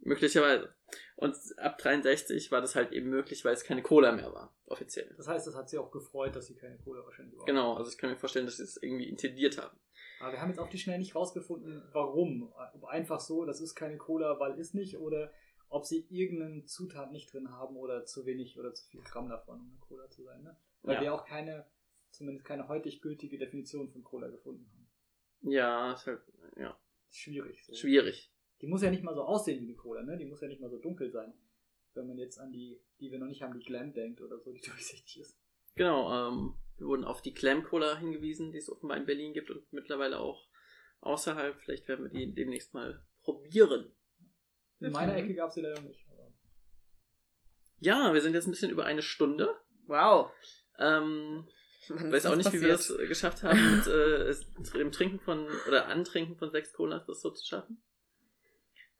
[0.00, 0.74] Möglicherweise.
[1.16, 5.12] Und ab 63 war das halt eben möglich, weil es keine Cola mehr war, offiziell.
[5.16, 7.44] Das heißt, das hat sie auch gefreut, dass sie keine Cola wahrscheinlich war.
[7.46, 9.76] Genau, also ich kann mir vorstellen, dass sie es irgendwie intendiert haben.
[10.20, 12.52] Aber wir haben jetzt auf die Schnell nicht rausgefunden, warum.
[12.74, 15.32] Ob einfach so, das ist keine Cola, weil ist nicht, oder
[15.68, 19.60] ob sie irgendeine Zutat nicht drin haben oder zu wenig oder zu viel Gramm davon,
[19.60, 20.42] um eine Cola zu sein.
[20.42, 20.56] Ne?
[20.82, 21.00] Weil Ja.
[21.00, 21.66] wir auch keine,
[22.10, 24.88] zumindest keine heutig gültige Definition von Cola gefunden haben.
[25.52, 26.20] Ja, ist halt,
[26.56, 26.78] ja,
[27.10, 27.64] Schwierig.
[27.66, 27.74] So.
[27.74, 28.32] schwierig.
[28.62, 30.16] Die muss ja nicht mal so aussehen wie die Cola, ne?
[30.16, 31.32] Die muss ja nicht mal so dunkel sein.
[31.94, 34.52] Wenn man jetzt an die, die wir noch nicht haben, die Glam denkt oder so,
[34.52, 35.38] die durchsichtig ist.
[35.74, 39.50] Genau, ähm, wir wurden auf die Clam Cola hingewiesen, die es offenbar in Berlin gibt
[39.50, 40.48] und mittlerweile auch
[41.00, 41.58] außerhalb.
[41.60, 43.92] Vielleicht werden wir die demnächst mal probieren.
[44.80, 46.06] In meiner Ecke gab es sie leider nicht.
[46.10, 46.32] Aber
[47.78, 49.54] Ja, wir sind jetzt ein bisschen über eine Stunde.
[49.86, 50.30] Wow.
[50.78, 51.46] Ähm,
[51.88, 53.00] Wann weiß auch nicht, wie wir das passiert?
[53.00, 57.20] äh, geschafft haben, mit äh, es- dem Trinken von oder Antrinken von sechs Colas das
[57.20, 57.82] so zu schaffen.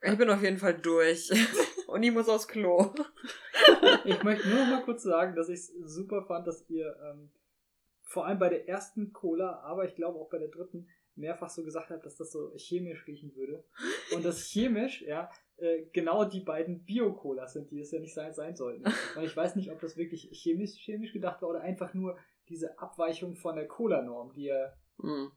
[0.01, 1.31] Ich bin auf jeden Fall durch.
[1.87, 2.93] Und ich muss aufs Klo.
[4.05, 7.29] Ich möchte nur noch mal kurz sagen, dass ich es super fand, dass ihr ähm,
[8.03, 11.63] vor allem bei der ersten Cola, aber ich glaube auch bei der dritten, mehrfach so
[11.63, 13.63] gesagt habt, dass das so chemisch riechen würde.
[14.13, 18.33] Und das chemisch, ja, äh, genau die beiden Bio-Colas sind, die es ja nicht sein,
[18.33, 18.85] sein sollten.
[19.15, 22.17] Und ich weiß nicht, ob das wirklich chemisch, chemisch gedacht war oder einfach nur
[22.49, 25.31] diese Abweichung von der Cola-Norm, die ja, Hm.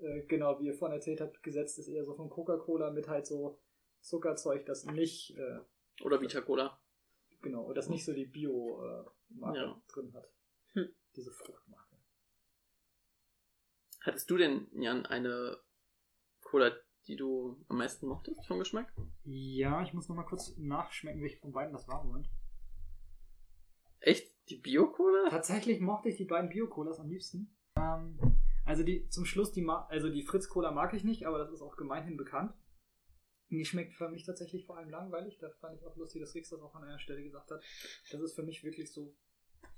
[0.00, 3.26] äh, genau wie ihr vorhin erzählt habt, gesetzt ist eher so von Coca-Cola mit halt
[3.26, 3.58] so
[4.02, 5.60] Zuckerzeug, das nicht äh,
[6.02, 6.78] Oder Vita Cola.
[7.40, 9.82] Genau, und das nicht so die Bio-Marke Ja.
[9.88, 10.28] drin hat.
[10.74, 10.88] Hm.
[11.16, 11.96] Diese Fruchtmarke.
[14.00, 15.58] Hattest du denn, Jan, eine
[16.42, 16.72] Cola,
[17.06, 18.92] die du am meisten mochtest vom Geschmack?
[19.24, 22.02] Ja, ich muss noch mal kurz nachschmecken, welche von beiden das war.
[22.04, 22.28] Moment.
[24.00, 24.32] Echt?
[24.48, 25.30] Die Bio-Cola?
[25.30, 27.56] Tatsächlich mochte ich die beiden Bio-Colas am liebsten.
[27.76, 28.18] Ähm,
[28.64, 31.62] also die zum Schluss, die Ma also die Fritz-Cola mag ich nicht, aber das ist
[31.62, 32.52] auch gemeinhin bekannt.
[33.52, 35.36] Die schmeckt für mich tatsächlich vor allem langweilig.
[35.38, 37.62] Da fand ich auch lustig, dass Rix das auch an einer Stelle gesagt hat.
[38.10, 39.14] Das ist für mich wirklich so,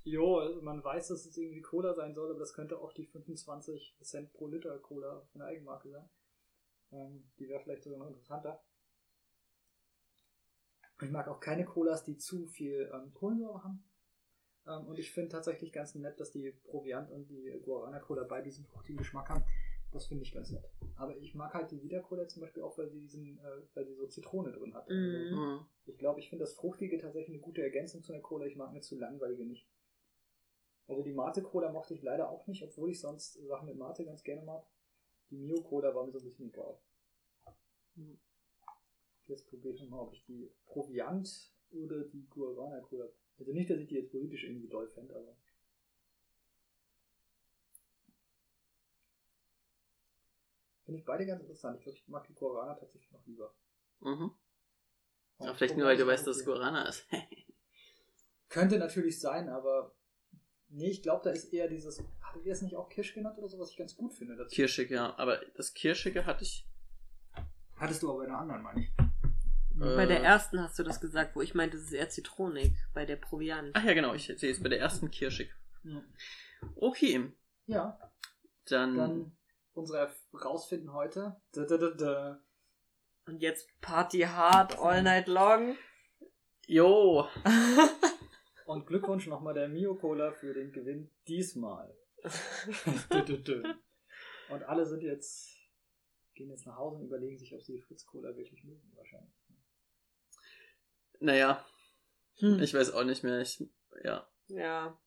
[0.05, 3.05] jo, also man weiß, dass es irgendwie Cola sein soll, aber das könnte auch die
[3.05, 6.09] 25 Cent pro Liter Cola von der Eigenmarke sein.
[6.93, 8.63] Ähm, die wäre vielleicht sogar noch interessanter.
[11.01, 13.83] Ich mag auch keine Colas, die zu viel ähm, Kohlensäure haben.
[14.67, 18.45] Ähm, und ich finde tatsächlich ganz nett, dass die Proviant und die Guarana Cola beide
[18.45, 19.43] diesen fruchtigen Geschmack haben.
[19.95, 20.69] Das finde ich ganz nett.
[20.97, 23.93] Aber ich mag halt die Cola zum Beispiel auch, weil sie diesen, äh, weil sie
[23.95, 24.89] so Zitrone drin hat.
[24.89, 25.15] Mhm.
[25.15, 25.65] Also, Hm.
[25.85, 28.45] ich glaube, ich finde das Fruchtige tatsächlich eine gute Ergänzung zu einer Cola.
[28.45, 29.69] Ich mag eine zu langweilige nicht.
[30.87, 34.03] Also die Mate Cola mochte ich leider auch nicht, obwohl ich sonst Sachen mit Mate
[34.03, 34.67] ganz gerne mag.
[35.29, 36.77] Die Mio Cola war mir so ein bisschen egal.
[37.95, 38.19] Hm.
[39.27, 43.07] Jetzt probiere ich nochmal, ob ich die Proviant oder die Guarana Cola.
[43.39, 45.37] Also nicht, dass ich die jetzt politisch irgendwie doll fände, aber.
[50.85, 51.77] Finde ich beide ganz interessant.
[51.77, 53.53] Ich glaube, ich mag die Guarana tatsächlich noch lieber.
[54.01, 54.31] Mhm.
[55.39, 57.07] Ja, Aber vielleicht nur, weil du weißt, dass es Guarana ist.
[58.49, 59.95] Könnte natürlich sein, aber
[60.69, 63.49] nee, ich glaube, da ist eher dieses, hattet ihr es nicht auch Kirsch genannt oder
[63.49, 64.53] so, was ich ganz gut finde dazu.
[64.55, 65.17] Kirschig, ja.
[65.17, 66.67] Aber das Kirschige hatte ich.
[67.77, 68.89] Hattest du aber in einer anderen, meine ich.
[69.81, 72.71] Äh, Bei der ersten hast du das gesagt, wo ich meinte, es ist eher zitronig.
[72.93, 73.71] Bei der Proviant.
[73.73, 75.51] Ach ja, genau, ich sehe es bei der ersten Kirschig.
[75.83, 76.01] Ja.
[76.75, 77.33] Okay,
[77.65, 77.99] Ja,
[78.65, 79.37] dann, dann
[79.75, 81.39] unsere rausfinden heute.
[81.51, 82.41] Da, da, da, da.
[83.27, 85.77] Und jetzt Party hard all night long.
[86.67, 87.27] Jo.
[88.65, 91.95] Und Glückwunsch nochmal der Mio Cola für den Gewinn diesmal.
[94.49, 95.55] Und alle sind jetzt,
[96.33, 99.33] gehen jetzt nach Hause und überlegen sich, ob sie die Fritz Cola wirklich mögen, wahrscheinlich.
[101.19, 101.63] Naja,
[102.39, 102.59] Hm.
[102.59, 103.39] ich weiß auch nicht mehr.
[103.41, 103.63] Ich,
[104.03, 104.27] ja.
[104.47, 104.99] Ja.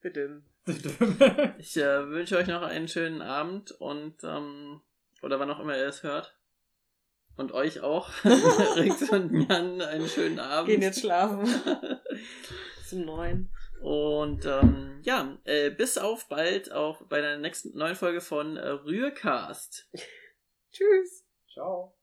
[0.00, 0.42] Bitte.
[0.66, 4.80] Ich äh, wünsche euch noch einen schönen Abend und, ähm,
[5.22, 6.36] oder wann auch immer ihr es hört.
[7.36, 8.10] Und euch auch.
[8.24, 10.68] Rex und Jan einen schönen Abend.
[10.68, 11.46] Gehen jetzt schlafen.
[12.86, 13.50] Zum neun.
[13.82, 18.68] Und ähm, ja, äh, bis auf bald auch bei der nächsten neuen Folge von äh,
[18.68, 19.90] Rührcast.
[20.72, 21.26] Tschüss.
[21.52, 21.95] Ciao.